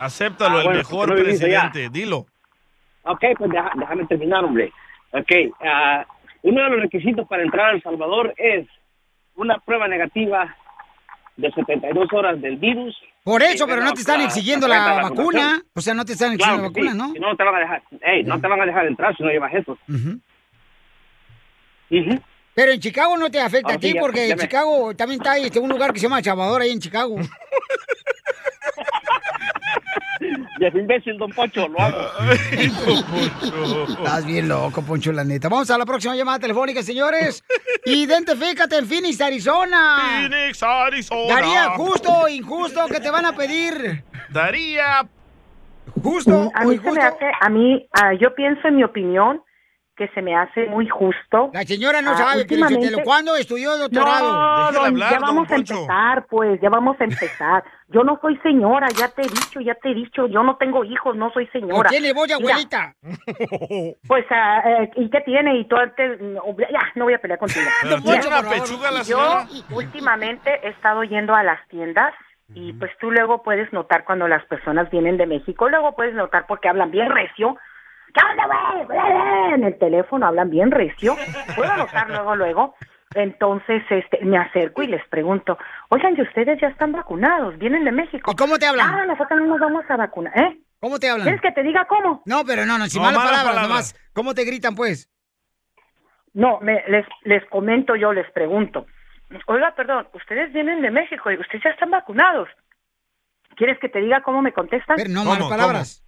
[0.00, 1.70] Acéptalo, Ah, el bueno, mejor no me dice ya.
[1.70, 1.98] presidente.
[1.98, 2.26] Dilo.
[3.04, 4.72] Ok, pues deja- déjame terminar, hombre.
[5.12, 5.30] Ok,
[5.64, 6.04] ah,
[6.42, 8.66] uno de los requisitos para entrar a El Salvador es
[9.36, 10.56] una prueba negativa
[11.36, 12.96] de 72 horas del virus.
[13.24, 15.62] Por eso, pero no te están exigiendo la vacuna.
[15.74, 17.28] O sea, no te están Claro exigiendo la vacuna, sí, ¿no?
[17.28, 17.82] no, te van a dejar,
[18.24, 19.78] no te van a dejar entrar si no llevas eso.
[22.54, 25.20] Pero en Chicago no te afecta a ti, sí, porque ya en me- Chicago también
[25.20, 27.16] está este, un lugar que se llama El Salvador, ahí en Chicago.
[30.58, 31.98] Y es imbécil, don Pocho, lo hago.
[33.88, 35.48] Estás bien loco, Poncho, la neta.
[35.48, 37.42] Vamos a la próxima llamada telefónica, señores.
[37.84, 40.28] Identifícate en Phoenix, Arizona.
[40.28, 41.34] Phoenix, Arizona.
[41.34, 44.04] Daría justo o injusto que te van a pedir.
[44.30, 45.06] Daría.
[46.02, 47.00] Justo a o mí se me injusto.
[47.02, 49.42] hace, a mí, ah, yo pienso en mi opinión
[49.96, 51.50] que se me hace muy justo.
[51.52, 54.32] La señora no Ah, sabe, pero últimamente- ¿cuándo estudió doctorado?
[54.32, 57.62] No, don, ya vamos a empezar, pues, ya vamos a empezar.
[57.88, 60.82] Yo no soy señora, ya te he dicho, ya te he dicho, yo no tengo
[60.84, 61.76] hijos, no soy señora.
[61.78, 62.94] ¿O tiene voz de Mira, abuelita?
[64.08, 65.58] Pues, ah, eh, ¿y qué tiene?
[65.58, 67.66] Y todo este, no, ya, no voy a pelear contigo.
[67.82, 69.46] Pero Mira, tiene una pechuga la yo señora.
[69.70, 72.14] últimamente he estado yendo a las tiendas
[72.54, 76.46] y pues tú luego puedes notar cuando las personas vienen de México, luego puedes notar
[76.46, 77.56] porque hablan bien recio.
[78.14, 78.46] ¿Qué onda,
[78.86, 78.98] güey?
[79.54, 81.16] En el teléfono hablan bien recio.
[81.56, 82.74] Puedo notar luego, luego.
[83.14, 85.58] Entonces, este, me acerco y les pregunto,
[85.90, 87.58] oigan, ¿y ustedes ya están vacunados?
[87.58, 88.30] ¿Vienen de México?
[88.32, 88.88] ¿Y cómo te hablan?
[88.88, 90.58] Ah, nosotros no nos vamos a vacunar, ¿eh?
[90.80, 91.24] ¿Cómo te hablan?
[91.26, 92.22] ¿Quieres que te diga cómo?
[92.24, 93.92] No, pero no, no, sin No, malas malas palabras, palabras.
[93.94, 94.10] nomás.
[94.14, 95.10] ¿Cómo te gritan, pues?
[96.34, 98.86] No, me, les, les comento yo, les pregunto.
[99.46, 102.48] Oiga, perdón, ¿ustedes vienen de México y ustedes ya están vacunados?
[103.56, 104.96] ¿Quieres que te diga cómo me contestan?
[104.96, 106.02] Pero no malas palabras.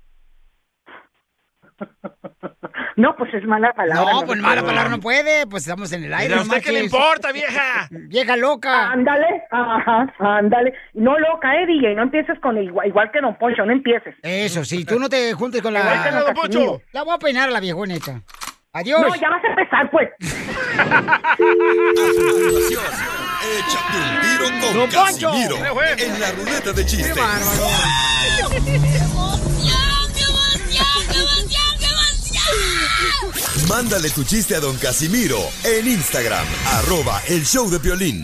[2.97, 4.13] No, pues es mala palabra.
[4.13, 6.35] No, pues mala palabra no puede, pues estamos en el aire.
[6.35, 7.89] ¿a no usted qué le importa, vieja?
[7.91, 8.93] Vieja loca.
[8.93, 10.75] Ándale, ajá, ándale.
[10.93, 14.15] No loca, eh, DJ, no empieces con igual, igual que Don Poncho, no empieces.
[14.23, 15.81] Eso, sí, tú no te juntes con la...
[15.81, 16.83] Igual que Don Poncho.
[16.93, 18.23] La voy a peinar a la viejona esta.
[18.73, 19.01] Adiós.
[19.01, 20.11] No, ya vas a empezar, pues.
[23.45, 24.91] Échate un tiro con.
[24.91, 25.57] Casimiro
[25.97, 27.15] en la ruleta de chistes.
[33.69, 38.23] Mándale tu chiste a don Casimiro en Instagram, arroba el show de violín.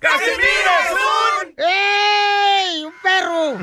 [0.00, 1.54] ¡Casimiro es un...
[1.56, 2.84] ¡Ey!
[2.84, 3.58] ¡Un perro!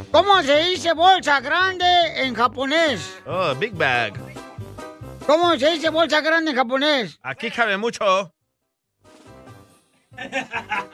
[0.10, 1.84] ¿Cómo se dice bolsa grande
[2.24, 3.00] en japonés?
[3.26, 4.14] Oh, big bag.
[5.26, 7.18] ¿Cómo se dice bolsa grande en japonés?
[7.22, 8.32] Aquí cabe mucho.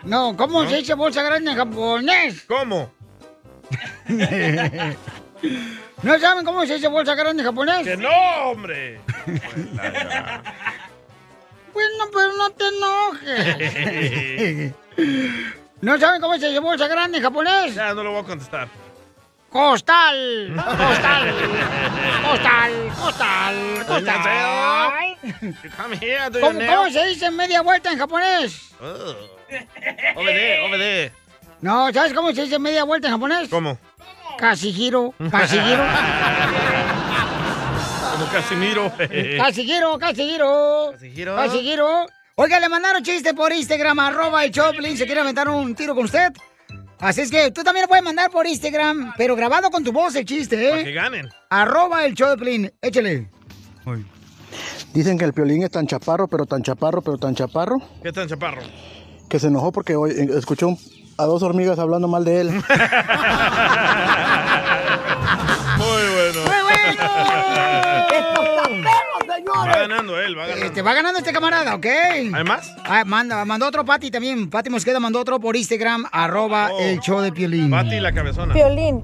[0.03, 0.71] No, ¿cómo ¿No?
[0.71, 2.43] se dice bolsa grande en japonés?
[2.47, 2.93] ¿Cómo?
[6.03, 7.87] ¿No saben cómo se dice bolsa grande en japonés?
[7.87, 8.11] ¡Que no,
[8.51, 9.01] hombre!
[11.73, 14.73] Bueno, pero no te enojes.
[15.83, 17.75] ¿No saben cómo se dice bolsa grande en japonés?
[17.75, 18.67] Ya, no lo voy a contestar.
[19.51, 20.55] Costal.
[20.57, 21.35] Costal.
[22.25, 22.73] Costal.
[22.99, 23.85] Costal.
[23.87, 25.17] Costal.
[25.77, 28.71] Come here, ¿Cómo, cómo se dice media vuelta en japonés?
[28.81, 29.14] Oh.
[30.17, 31.12] Obede, obede.
[31.61, 33.49] No, ¿sabes cómo se dice media vuelta en japonés?
[33.49, 33.79] ¿Cómo?
[34.39, 35.83] Casi giro, casi giro.
[38.13, 38.93] Como Casimiro.
[39.39, 40.89] Casi giro, casi giro.
[40.93, 41.37] Casi giro.
[41.37, 42.07] Casi giro.
[42.37, 44.97] Oiga, le mandaron chiste por Instagram, arroba el Choplin.
[44.97, 46.33] ¿Se quiere aventar un tiro con usted?
[46.99, 50.15] Así es que tú también lo puedes mandar por Instagram, pero grabado con tu voz
[50.17, 50.95] el chiste, Para que ¿eh?
[50.95, 51.29] ganen.
[51.51, 52.73] Arroba el Choplin.
[52.81, 53.29] Échale.
[54.95, 58.27] Dicen que el piolín es tan chaparro, pero tan chaparro, pero tan chaparro, ¿Qué tan
[58.29, 58.63] chaparro?
[59.29, 60.79] que se enojó porque hoy eh, escuchó un-
[61.19, 62.51] a dos hormigas hablando mal de él.
[62.51, 62.62] Muy
[66.14, 66.41] bueno.
[66.45, 66.77] ¡Muy bueno!
[69.49, 70.73] Va ganando él, va ganando.
[70.73, 71.87] Te va ganando este camarada, ¿ok?
[71.87, 72.75] ¿Hay más?
[72.85, 74.51] Ah, manda, mandó otro Pati también.
[74.51, 76.79] Pati Mosqueda mandó otro por Instagram, arroba Oh.
[76.79, 77.71] el show de Piolín.
[77.71, 78.53] Pati la cabezona.
[78.55, 79.03] Piolín,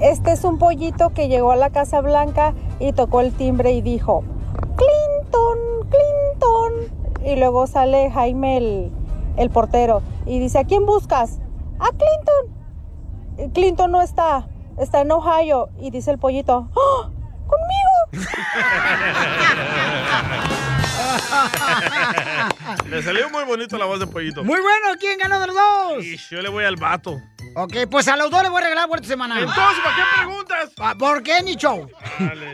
[0.00, 3.80] este es un pollito que llegó a la Casa Blanca y tocó el timbre y
[3.80, 4.24] dijo,
[4.76, 5.58] Clinton,
[5.90, 6.72] Clinton.
[7.24, 8.90] Y luego sale Jaime el,
[9.36, 11.38] el portero y dice, ¿a quién buscas?
[11.78, 12.56] A Clinton.
[13.38, 14.46] "Eh, Clinton no está,
[14.78, 15.70] está en Ohio.
[15.80, 17.10] Y dice el pollito, ¡Ah!
[17.46, 17.90] ¡Conmigo!
[22.88, 24.44] Le salió muy bonito la voz de pollito.
[24.44, 26.04] Muy bueno, ¿quién ganó de los dos?
[26.04, 27.20] Y yo le voy al vato.
[27.54, 29.38] Ok, pues a los dos les voy a regalar por esta semana.
[29.38, 30.70] Entonces, ¿para qué preguntas?
[30.78, 31.88] Ah, ¿Por qué ni show?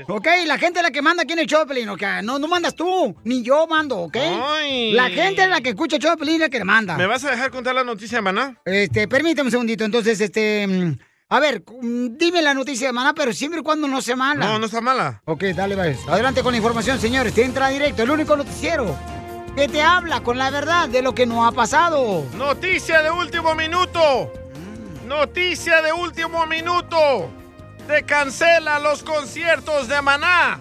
[0.09, 2.03] Ok, la gente es la que manda aquí en el show de Pelín, ok.
[2.22, 4.16] No, no mandas tú, ni yo mando, ¿ok?
[4.16, 4.92] Ay.
[4.92, 6.97] La gente es la que escucha el show de Pelín, es la que le manda.
[6.97, 8.57] ¿Me vas a dejar contar la noticia de Maná?
[8.64, 10.66] Este, permíteme un segundito, entonces, este...
[10.66, 14.16] mm, A ver, mm, dime la noticia de Maná, pero siempre y cuando no sea
[14.16, 14.47] mala.
[14.47, 15.20] No, no está mala.
[15.26, 15.99] Ok, dale, pues.
[16.09, 17.34] Adelante con la información, señores.
[17.34, 18.97] Te entra directo, el único noticiero
[19.57, 22.24] que te habla con la verdad de lo que no ha pasado.
[22.36, 24.30] Noticia de último minuto.
[25.07, 27.30] Noticia de último minuto.
[27.86, 30.59] Se cancelan los conciertos de Maná.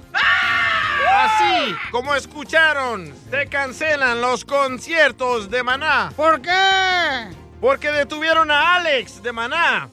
[1.11, 6.13] Así como escucharon, se cancelan los conciertos de Maná.
[6.15, 7.31] ¿Por qué?
[7.59, 9.89] Porque detuvieron a Alex de Maná.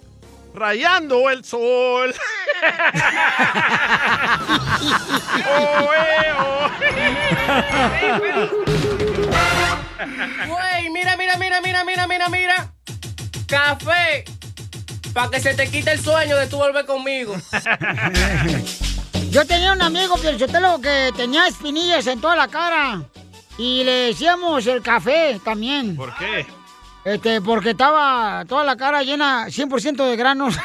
[0.54, 2.14] Rayando el sol.
[5.48, 6.22] Oe,
[10.46, 12.72] Güey, mira, mira, mira, mira, mira, mira, mira.
[13.46, 14.24] Café.
[15.12, 17.36] Para que se te quite el sueño de tú volver conmigo.
[19.30, 23.02] Yo tenía un amigo, Pielchotelo, que tenía espinillas en toda la cara.
[23.58, 25.96] Y le decíamos el café también.
[25.96, 26.46] ¿Por qué?
[27.04, 30.54] Este, porque estaba toda la cara llena 100% de granos.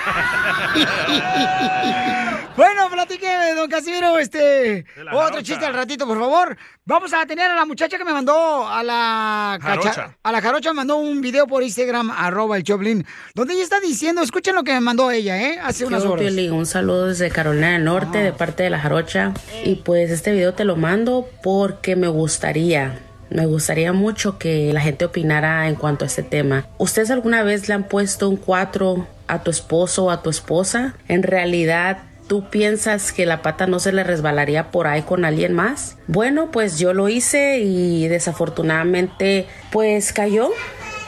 [2.56, 5.44] bueno, platíqueme, don Casimiro, este, otro jarocha.
[5.44, 6.56] chiste al ratito, por favor.
[6.86, 10.18] Vamos a tener a la muchacha que me mandó a la cacha- Jarocha.
[10.24, 13.80] a la jarocha, me mandó un video por Instagram, arroba el Choplin, donde ella está
[13.80, 15.60] diciendo, escuchen lo que me mandó ella, ¿eh?
[15.62, 16.32] Hace unas horas.
[16.52, 19.34] Un saludo desde Carolina del Norte de parte de la Jarocha.
[19.66, 24.82] Y pues este video te lo mando porque me gustaría, me gustaría mucho que la
[24.82, 26.66] gente opinara en cuanto a este tema.
[26.78, 30.95] ¿Ustedes alguna vez le han puesto un 4 a tu esposo o a tu esposa?
[31.08, 35.54] En realidad ¿Tú piensas que la pata no se le resbalaría por ahí con alguien
[35.54, 35.95] más?
[36.08, 40.49] Bueno, pues yo lo hice y desafortunadamente pues cayó,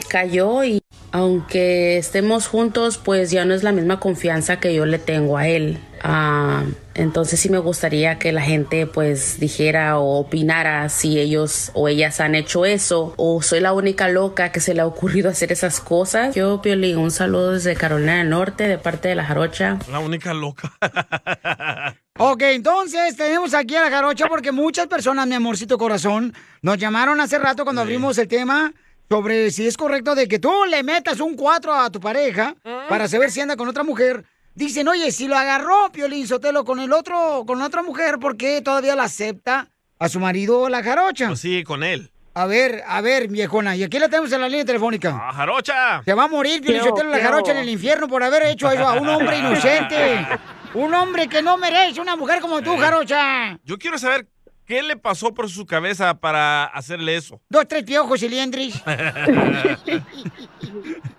[0.07, 0.78] cayó y
[1.11, 5.47] aunque estemos juntos pues ya no es la misma confianza que yo le tengo a
[5.47, 5.79] él.
[6.01, 6.63] Ah,
[6.93, 12.19] entonces sí me gustaría que la gente pues dijera o opinara si ellos o ellas
[12.21, 15.79] han hecho eso o soy la única loca que se le ha ocurrido hacer esas
[15.79, 16.35] cosas.
[16.35, 19.79] Yo, Piolín, un saludo desde Carolina del Norte de parte de la Jarocha.
[19.91, 20.73] La única loca.
[22.21, 27.21] Ok, entonces tenemos aquí a la jarocha porque muchas personas, mi amorcito corazón, nos llamaron
[27.21, 28.73] hace rato cuando abrimos el tema
[29.09, 32.55] sobre si es correcto de que tú le metas un 4 a tu pareja
[32.87, 34.23] para saber si anda con otra mujer.
[34.53, 38.61] Dicen, oye, si lo agarró Piolín Sotelo con el otro, con otra mujer, ¿por qué
[38.61, 39.67] todavía la acepta
[39.97, 41.27] a su marido la jarocha?
[41.27, 42.11] Pues sí, con él.
[42.35, 45.17] A ver, a ver, viejona, y aquí la tenemos en la línea telefónica.
[45.19, 46.03] ¡Ah, jarocha!
[46.03, 48.87] Se va a morir, Piolín Sotelo, la jarocha en el infierno por haber hecho eso
[48.87, 50.27] a un hombre inocente.
[50.75, 53.57] Un hombre que no merece una mujer como tú, jarocha.
[53.63, 54.27] Yo quiero saber
[54.69, 57.41] qué le pasó por su cabeza para hacerle eso.
[57.49, 58.81] Dos, tres piojos y liendris.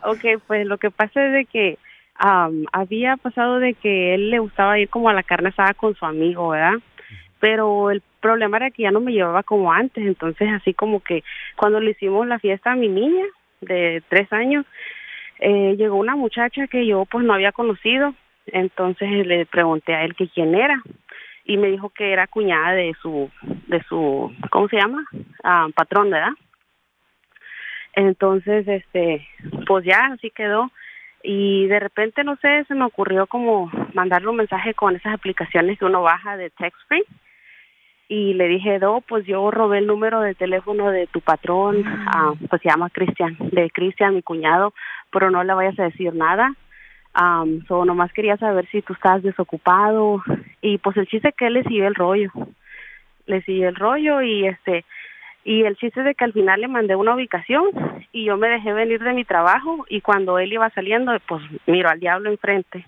[0.02, 1.78] Ok, pues lo que pasa es de que
[2.14, 5.94] am, había pasado de que él le gustaba ir como a la carne asada con
[5.94, 6.78] su amigo, ¿verdad?
[7.38, 11.22] Pero el problema era que ya no me llevaba como antes, entonces así como que
[11.56, 13.24] cuando le hicimos la fiesta a mi niña
[13.60, 14.64] de tres años,
[15.40, 18.14] eh, llegó una muchacha que yo pues no había conocido,
[18.46, 20.82] entonces le pregunté a él que quién era
[21.50, 23.28] y me dijo que era cuñada de su,
[23.66, 25.04] de su, ¿cómo se llama?
[25.42, 26.30] Ah, patrón, ¿verdad?
[27.92, 29.26] Entonces, este,
[29.66, 30.70] pues ya, así quedó.
[31.24, 35.76] Y de repente, no sé, se me ocurrió como mandarle un mensaje con esas aplicaciones
[35.76, 37.02] que uno baja de text free.
[38.06, 42.32] Y le dije, Do, pues yo robé el número de teléfono de tu patrón, ah,
[42.48, 44.72] pues se llama Cristian, de Cristian, mi cuñado,
[45.10, 46.54] pero no le vayas a decir nada.
[47.18, 50.22] Um, so nomás quería saber si tú estás desocupado.
[50.60, 52.30] Y pues el chiste es que él le siguió el rollo.
[53.26, 54.84] Le siguió el rollo y este,
[55.44, 57.64] y el chiste es de que al final le mandé una ubicación
[58.12, 61.88] y yo me dejé venir de mi trabajo y cuando él iba saliendo, pues miro
[61.88, 62.86] al diablo enfrente.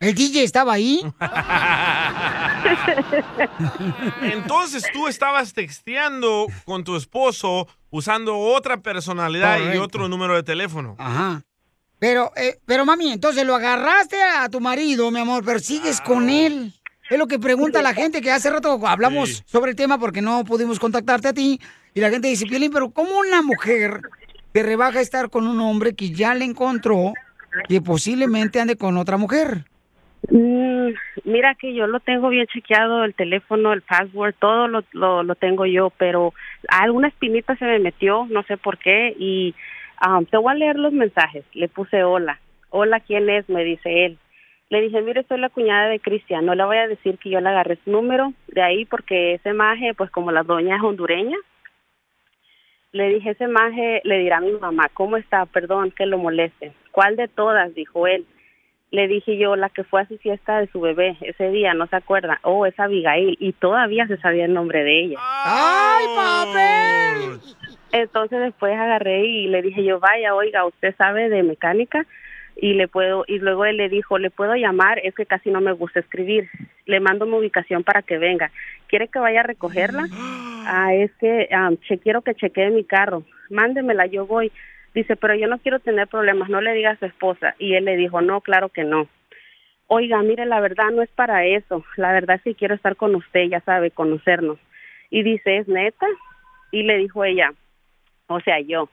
[0.00, 1.00] ¿El DJ estaba ahí?
[4.22, 10.96] Entonces tú estabas texteando con tu esposo usando otra personalidad y otro número de teléfono.
[10.98, 11.42] Ajá.
[12.04, 16.28] Pero, eh, pero mami, entonces lo agarraste a tu marido, mi amor, pero sigues con
[16.28, 16.70] él.
[17.08, 19.42] Es lo que pregunta la gente, que hace rato hablamos Sí.
[19.46, 21.58] sobre el tema porque no pudimos contactarte a ti.
[21.94, 24.02] Y la gente dice, Piolín, pero ¿cómo una mujer
[24.52, 27.14] te rebaja estar con un hombre que ya le encontró
[27.70, 29.64] que posiblemente ande con otra mujer?
[30.28, 30.88] Mm,
[31.24, 35.34] mira que yo lo tengo bien chequeado, el teléfono, el password, todo lo, lo, lo
[35.36, 36.34] tengo yo, pero
[36.68, 39.54] alguna espinita se me metió, no sé por qué, y
[39.98, 41.44] ah, te voy a leer los mensajes.
[41.52, 42.40] Le puse hola.
[42.70, 43.48] Hola, ¿quién es?
[43.48, 44.18] Me dice él.
[44.70, 47.40] Le dije, mire, soy la cuñada de Cristian, no le voy a decir que yo
[47.40, 51.36] le agarré su número de ahí porque ese maje, pues como la doña es hondureña,
[52.94, 55.46] le dije, ese maje le dirá a mi mamá, ¿cómo está?
[55.46, 56.72] Perdón que lo moleste.
[56.92, 57.74] ¿Cuál de todas?
[57.74, 58.24] Dijo él.
[58.92, 61.88] Le dije yo, la que fue a su fiesta de su bebé ese día, ¿no
[61.88, 62.38] se acuerda?
[62.42, 63.36] Oh, es Abigail.
[63.40, 65.18] Y todavía se sabía el nombre de ella.
[65.20, 67.40] ¡Ay, papel!
[67.94, 72.04] Entonces después agarré y le dije yo, vaya, oiga, ¿usted sabe de mecánica?
[72.56, 74.98] Y le puedo, y luego él le dijo, ¿le puedo llamar?
[75.04, 76.48] Es que casi no me gusta escribir.
[76.86, 78.50] Le mando mi ubicación para que venga.
[78.88, 80.06] ¿Quiere que vaya a recogerla?
[80.66, 81.46] Ah, es que
[81.86, 83.22] che, quiero que chequee mi carro.
[83.50, 84.50] Mándemela, yo voy.
[84.94, 87.54] Dice, pero yo no quiero tener problemas, no le diga a su esposa.
[87.58, 89.06] Y él le dijo, no, claro que no.
[89.88, 91.84] Oiga, mire, la verdad no es para eso.
[91.98, 94.58] La verdad que quiero estar con usted, ya sabe, conocernos.
[95.10, 96.06] Y dice, ¿es neta?
[96.70, 97.52] Y le dijo ella,
[98.26, 98.88] o sea, yo.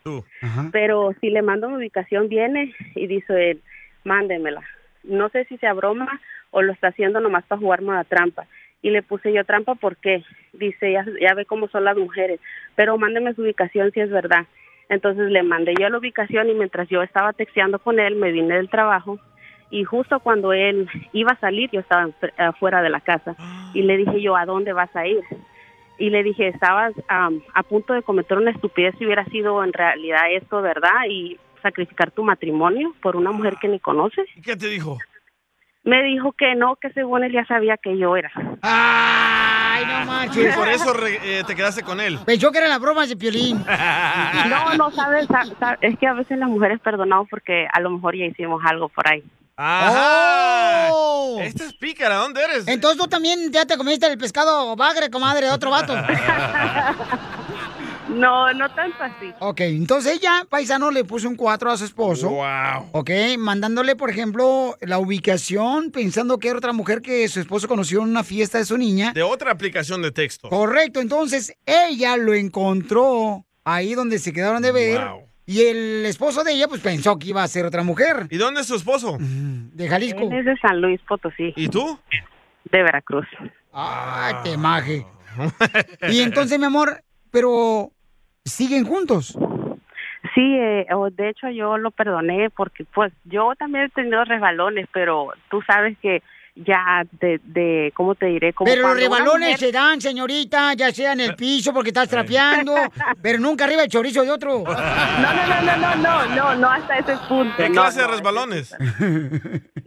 [0.72, 3.62] Pero si le mando mi ubicación, viene y dice él,
[4.04, 4.62] mándemela.
[5.04, 6.20] No sé si sea broma
[6.52, 8.46] o lo está haciendo nomás para jugarme a la trampa.
[8.82, 10.24] Y le puse yo trampa, ¿por qué?
[10.54, 12.40] Dice, ya, ya ve cómo son las mujeres,
[12.76, 14.48] pero mándeme su ubicación si es verdad.
[14.90, 18.56] Entonces le mandé yo la ubicación y mientras yo estaba texteando con él, me vine
[18.56, 19.20] del trabajo
[19.72, 23.36] y justo cuando él iba a salir, yo estaba afuera de la casa
[23.74, 25.24] y le dije yo, ¿a dónde vas a ir?
[26.02, 29.72] Y le dije, estabas am, a punto de cometer una estupidez si hubiera sido en
[29.72, 31.06] realidad esto, ¿verdad?
[31.08, 34.28] Y sacrificar tu matrimonio por una mujer que ni conoces.
[34.36, 34.98] ¿Y qué te dijo?
[35.84, 38.32] Me dijo que no, que según él ya sabía que yo era.
[38.62, 40.56] ¡Ay, no Y manches!
[40.56, 42.20] por eso re- eh, te quedaste con él.
[42.24, 43.64] Pensó que eran las bromas de Piolín.
[44.48, 47.90] No, no, sabes, sa- sa- es que a veces las mujeres perdonamos porque a lo
[47.90, 49.24] mejor ya hicimos algo por ahí.
[49.58, 50.90] Ajá.
[50.92, 51.40] ¡Oh!
[51.42, 52.68] Esta es pícara, ¿dónde eres?
[52.68, 55.94] Entonces tú también ya te comiste el pescado bagre, comadre, de otro vato.
[58.10, 59.32] No, no tanto así.
[59.40, 62.30] Ok, entonces ella, paisano, le puso un 4 a su esposo.
[62.30, 62.90] Wow.
[62.92, 68.02] Ok, mandándole, por ejemplo, la ubicación, pensando que era otra mujer que su esposo conoció
[68.02, 69.14] en una fiesta de su niña.
[69.14, 70.50] De otra aplicación de texto.
[70.50, 75.02] Correcto, entonces ella lo encontró ahí donde se quedaron de ver.
[75.46, 78.28] Y el esposo de ella, pues pensó que iba a ser otra mujer.
[78.30, 79.18] ¿Y dónde es su esposo?
[79.20, 80.22] De Jalisco.
[80.22, 81.54] Él es de San Luis Potosí.
[81.56, 82.00] ¿Y tú?
[82.72, 83.28] De Veracruz.
[83.74, 85.06] Ay, te maje.
[86.10, 87.92] Y entonces, mi amor, pero
[88.46, 89.38] siguen juntos.
[90.36, 94.88] Sí, eh, o de hecho yo lo perdoné porque pues yo también he tenido resbalones,
[94.94, 96.22] pero tú sabes que
[96.56, 98.54] ya de, de ¿cómo te diré?
[98.54, 102.10] Como Pero los rebalones mujer- se dan, señorita, ya sea en el piso porque estás
[102.10, 102.76] trapeando,
[103.22, 104.64] pero nunca arriba el chorizo de otro.
[105.22, 107.54] No, no, no, no, no, no, no, no hasta ese punto.
[107.58, 108.76] ¿Qué no, clase de resbalones?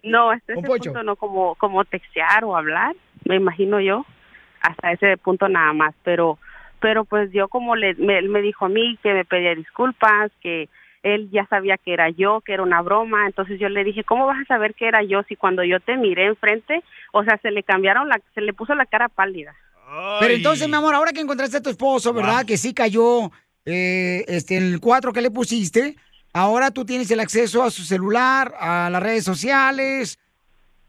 [0.03, 0.85] No, hasta Un ese pocho.
[0.93, 2.95] punto no, como, como textear o hablar,
[3.25, 4.05] me imagino yo,
[4.61, 6.39] hasta ese punto nada más, pero,
[6.85, 10.31] pero pues yo como le, me, él me dijo a mí que me pedía disculpas,
[10.43, 10.69] que
[11.03, 14.27] él ya sabía que era yo, que era una broma, entonces yo le dije, ¿cómo
[14.27, 17.53] vas a saber que era yo si cuando yo te miré enfrente, o sea, se
[17.53, 19.55] le cambiaron la, se le puso la cara pálida?
[20.21, 22.45] Pero entonces, mi amor, ahora que encontraste a tu esposo, ¿verdad?
[22.45, 23.31] Que sí cayó
[23.65, 25.97] eh, este, el 4 que le pusiste,
[26.35, 30.19] ahora tú tienes el acceso a su celular, a las redes sociales.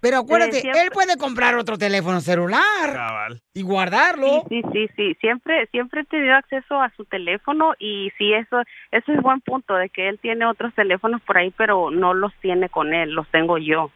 [0.05, 4.43] Pero acuérdate, siempre- él puede comprar otro teléfono celular y guardarlo.
[4.49, 5.17] Sí, sí, sí, sí.
[5.19, 8.61] Siempre, siempre he tenido acceso a su teléfono y sí, eso,
[8.91, 12.31] eso es buen punto de que él tiene otros teléfonos por ahí, pero no los
[12.39, 13.89] tiene con él, los tengo yo.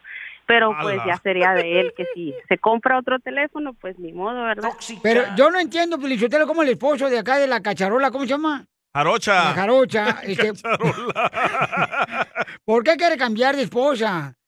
[0.47, 4.45] Pero pues ya sería de él que si se compra otro teléfono, pues ni modo,
[4.45, 4.71] ¿verdad?
[5.03, 8.31] Pero yo no entiendo, Pelichotelo, como el esposo de acá de la cacharola, ¿cómo se
[8.31, 8.65] llama?
[8.95, 9.43] Jarocha.
[9.43, 10.21] La jarocha.
[10.23, 10.53] este,
[12.65, 14.38] ¿Por qué quiere cambiar de esposa?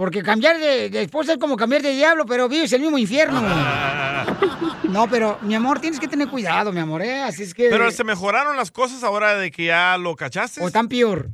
[0.00, 3.42] Porque cambiar de, de esposa es como cambiar de diablo, pero vives el mismo infierno.
[4.84, 7.20] No, pero mi amor, tienes que tener cuidado, mi amor, ¿eh?
[7.20, 7.68] Así es que...
[7.70, 10.60] Pero se mejoraron las cosas ahora de que ya lo cachaste.
[10.60, 11.30] ¿O están peor?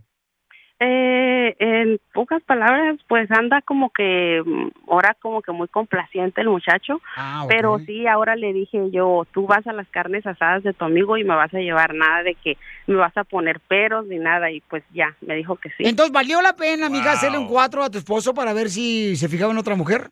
[0.79, 6.51] Eh, en pocas palabras, pues anda como que mm, ahora como que muy complaciente el
[6.51, 10.75] muchacho, Ah, pero sí, ahora le dije yo, tú vas a las carnes asadas de
[10.75, 14.07] tu amigo y me vas a llevar nada de que me vas a poner peros
[14.07, 15.85] ni nada y pues ya, me dijo que sí.
[15.87, 19.29] Entonces, ¿valió la pena, amiga, hacerle un 4 a tu esposo para ver si se
[19.29, 20.11] fijaba en otra mujer?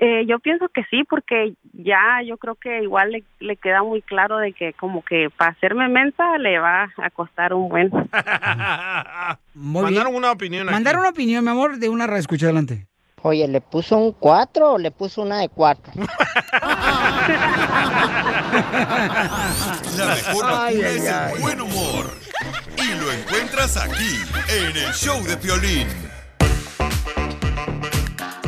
[0.00, 4.02] Eh, yo pienso que sí, porque ya yo creo que igual le, le queda muy
[4.02, 7.90] claro de que como que para hacerme mensa le va a costar un buen.
[9.54, 10.16] Muy Mandaron bien.
[10.16, 10.74] una opinión aquí.
[10.74, 12.86] Mandaron una opinión, mi amor, de una escucha adelante.
[13.22, 15.92] Oye, ¿le puso un 4 o le puso una de 4?
[19.96, 21.32] La mejor Ay, es ay.
[21.34, 22.06] el buen humor.
[22.76, 24.18] Y lo encuentras aquí,
[24.48, 25.88] en el show de Piolín.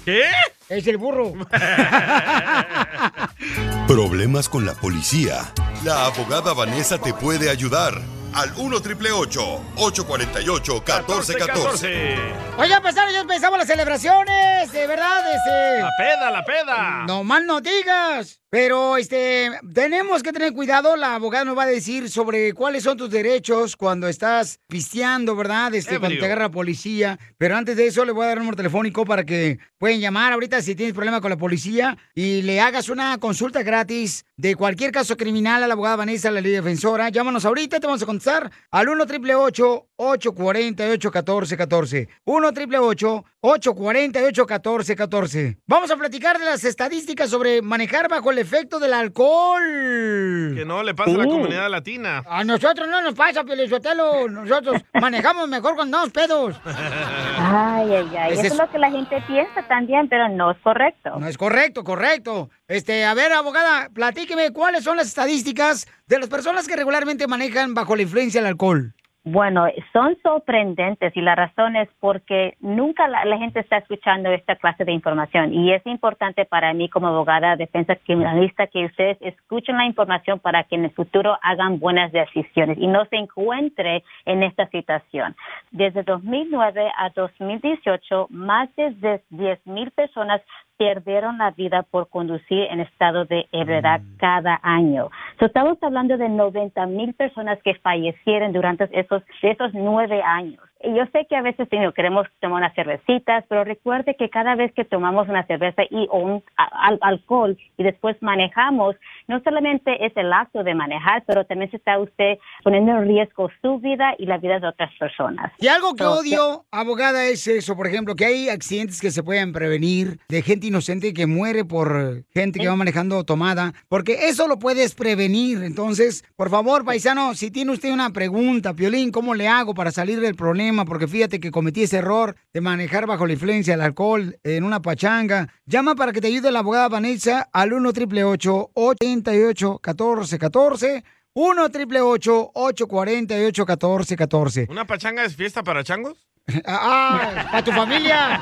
[0.03, 0.23] ¿Qué?
[0.69, 1.33] Es el burro.
[3.87, 5.53] Problemas con la policía.
[5.83, 8.01] La abogada Vanessa te puede ayudar.
[8.37, 12.17] Al 1 triple 848 1414.
[12.59, 15.81] Oigan, paisanos, ya empezamos las celebraciones, de verdad, este...
[15.81, 17.05] La peda, la peda.
[17.07, 18.39] No mal no digas.
[18.49, 20.95] Pero este tenemos que tener cuidado.
[20.95, 25.75] La abogada nos va a decir sobre cuáles son tus derechos cuando estás pisteando, ¿verdad?
[25.75, 27.19] Este, cuando te agarra la policía.
[27.37, 30.31] Pero antes de eso, le voy a dar un número telefónico para que pueden llamar
[30.31, 34.93] ahorita si tienes problema con la policía y le hagas una consulta gratis de cualquier
[34.93, 37.09] caso criminal a la abogada Vanessa, la ley defensora.
[37.09, 45.57] Llámanos ahorita, te vamos a contestar al 1 888 848 1414 1 888 848 1414
[45.67, 50.53] Vamos a platicar de las estadísticas sobre manejar bajo el efecto del alcohol.
[50.55, 52.23] Que no le pasa a la comunidad latina.
[52.27, 54.27] A nosotros no nos pasa, Pelizotelo.
[54.29, 56.55] Nosotros manejamos mejor cuando andamos pedos.
[56.65, 58.33] Ay, ay, ay.
[58.33, 61.11] Eso es- es lo que la gente piensa también, pero no es correcto.
[61.19, 62.49] No es correcto, correcto.
[62.67, 67.73] Este, a ver, abogada, platíqueme cuáles son las estadísticas de las personas que regularmente manejan
[67.73, 68.93] bajo la influencia del alcohol.
[69.29, 74.85] Bueno, son sorprendentes y la razón es porque nunca la, gente está escuchando esta clase
[74.85, 79.85] de información y es importante para mí como abogada defensa criminalista que ustedes escuchen la
[79.85, 84.69] información para que en el futuro hagan buenas decisiones y no se encuentre en esta
[84.69, 85.35] situación.
[85.71, 90.41] Desde 2009 a 2018, más de 10 mil personas
[90.77, 95.09] perdieron la vida por conducir en estado de ebriedad cada año.
[95.39, 100.66] So, estamos hablando de 90 mil personas que fallecieron durante esos, esos nueve años.
[100.83, 104.71] Y yo sé que a veces queremos tomar unas cervecitas, pero recuerde que cada vez
[104.73, 108.95] que tomamos una cerveza y o un a- al- alcohol y después manejamos,
[109.27, 113.49] no solamente es el acto de manejar, pero también se está usted poniendo en riesgo
[113.61, 115.51] su vida y la vida de otras personas.
[115.59, 119.53] Y algo que odio, abogada, es eso, por ejemplo, que hay accidentes que se pueden
[119.53, 124.59] prevenir de gente inocente que muere por gente que va manejando tomada, porque eso lo
[124.59, 125.63] puedes prevenir.
[125.63, 130.19] Entonces, por favor, paisano, si tiene usted una pregunta, Piolín, ¿cómo le hago para salir
[130.19, 130.66] del problema?
[130.85, 134.81] Porque fíjate que cometí ese error de manejar bajo la influencia del alcohol en una
[134.81, 135.47] pachanga.
[135.65, 141.03] Llama para que te ayude la abogada Vanessa al 1 888 88 14 14
[141.33, 146.27] 1 888 848 1414 ¿Una pachanga es fiesta para changos?
[146.65, 147.49] ¡Ah!
[147.51, 148.39] ¡A tu familia!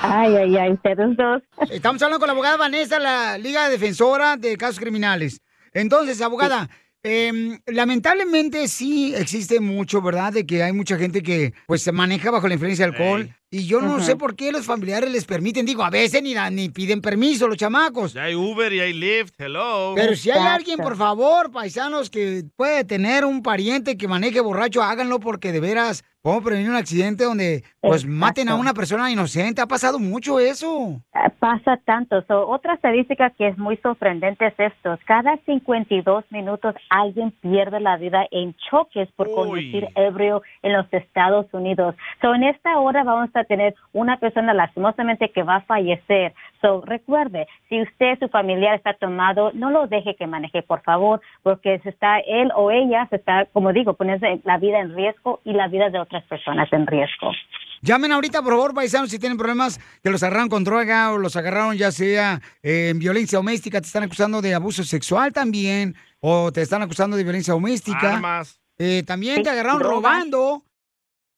[0.00, 1.42] Ay, ay, ay, ustedes dos.
[1.70, 5.42] Estamos hablando con la abogada Vanessa, la Liga Defensora de Casos Criminales.
[5.72, 6.68] Entonces, abogada,
[7.08, 10.32] em, lamentablemente sí existe mucho, ¿verdad?
[10.32, 13.34] De que hay mucha gente que pues se maneja bajo la influencia de alcohol.
[13.50, 15.64] Y yo no sé por qué los familiares les permiten.
[15.64, 18.12] Digo, a veces ni, dan- ni piden permiso los chamacos.
[18.12, 19.94] Ya hay Uber y hay Lyft, hello.
[19.96, 24.82] Pero si hay alguien, por favor, paisanos, que puede tener un pariente que maneje borracho,
[24.82, 29.62] háganlo porque de veras podemos prevenir un accidente donde pues maten a una persona inocente.
[29.62, 31.00] Ha pasado mucho eso.
[31.14, 32.20] Eh, Pasa tanto.
[32.26, 34.98] So, otra estadística que es muy sorprendente es esto.
[35.06, 41.46] Cada 52 minutos alguien pierde la vida en choques por conducir ebrio en los Estados
[41.52, 41.94] Unidos.
[42.20, 46.34] So, en esta hora vamos a tener una persona lastimosamente que va a fallecer.
[46.60, 51.20] So, recuerde, si usted, su familiar está tomado, no lo deje que maneje, por favor,
[51.42, 55.40] porque se está él o ella se está, como digo, poniendo la vida en riesgo
[55.44, 57.32] y la vida de otras personas en riesgo.
[57.80, 61.36] Llamen ahorita, por favor, paisanos, si tienen problemas que los agarraron con droga o los
[61.36, 66.50] agarraron ya sea eh, en violencia doméstica, te están acusando de abuso sexual también, o
[66.50, 68.14] te están acusando de violencia doméstica.
[68.14, 68.60] Armas.
[68.78, 70.64] Eh, también te agarraron robando.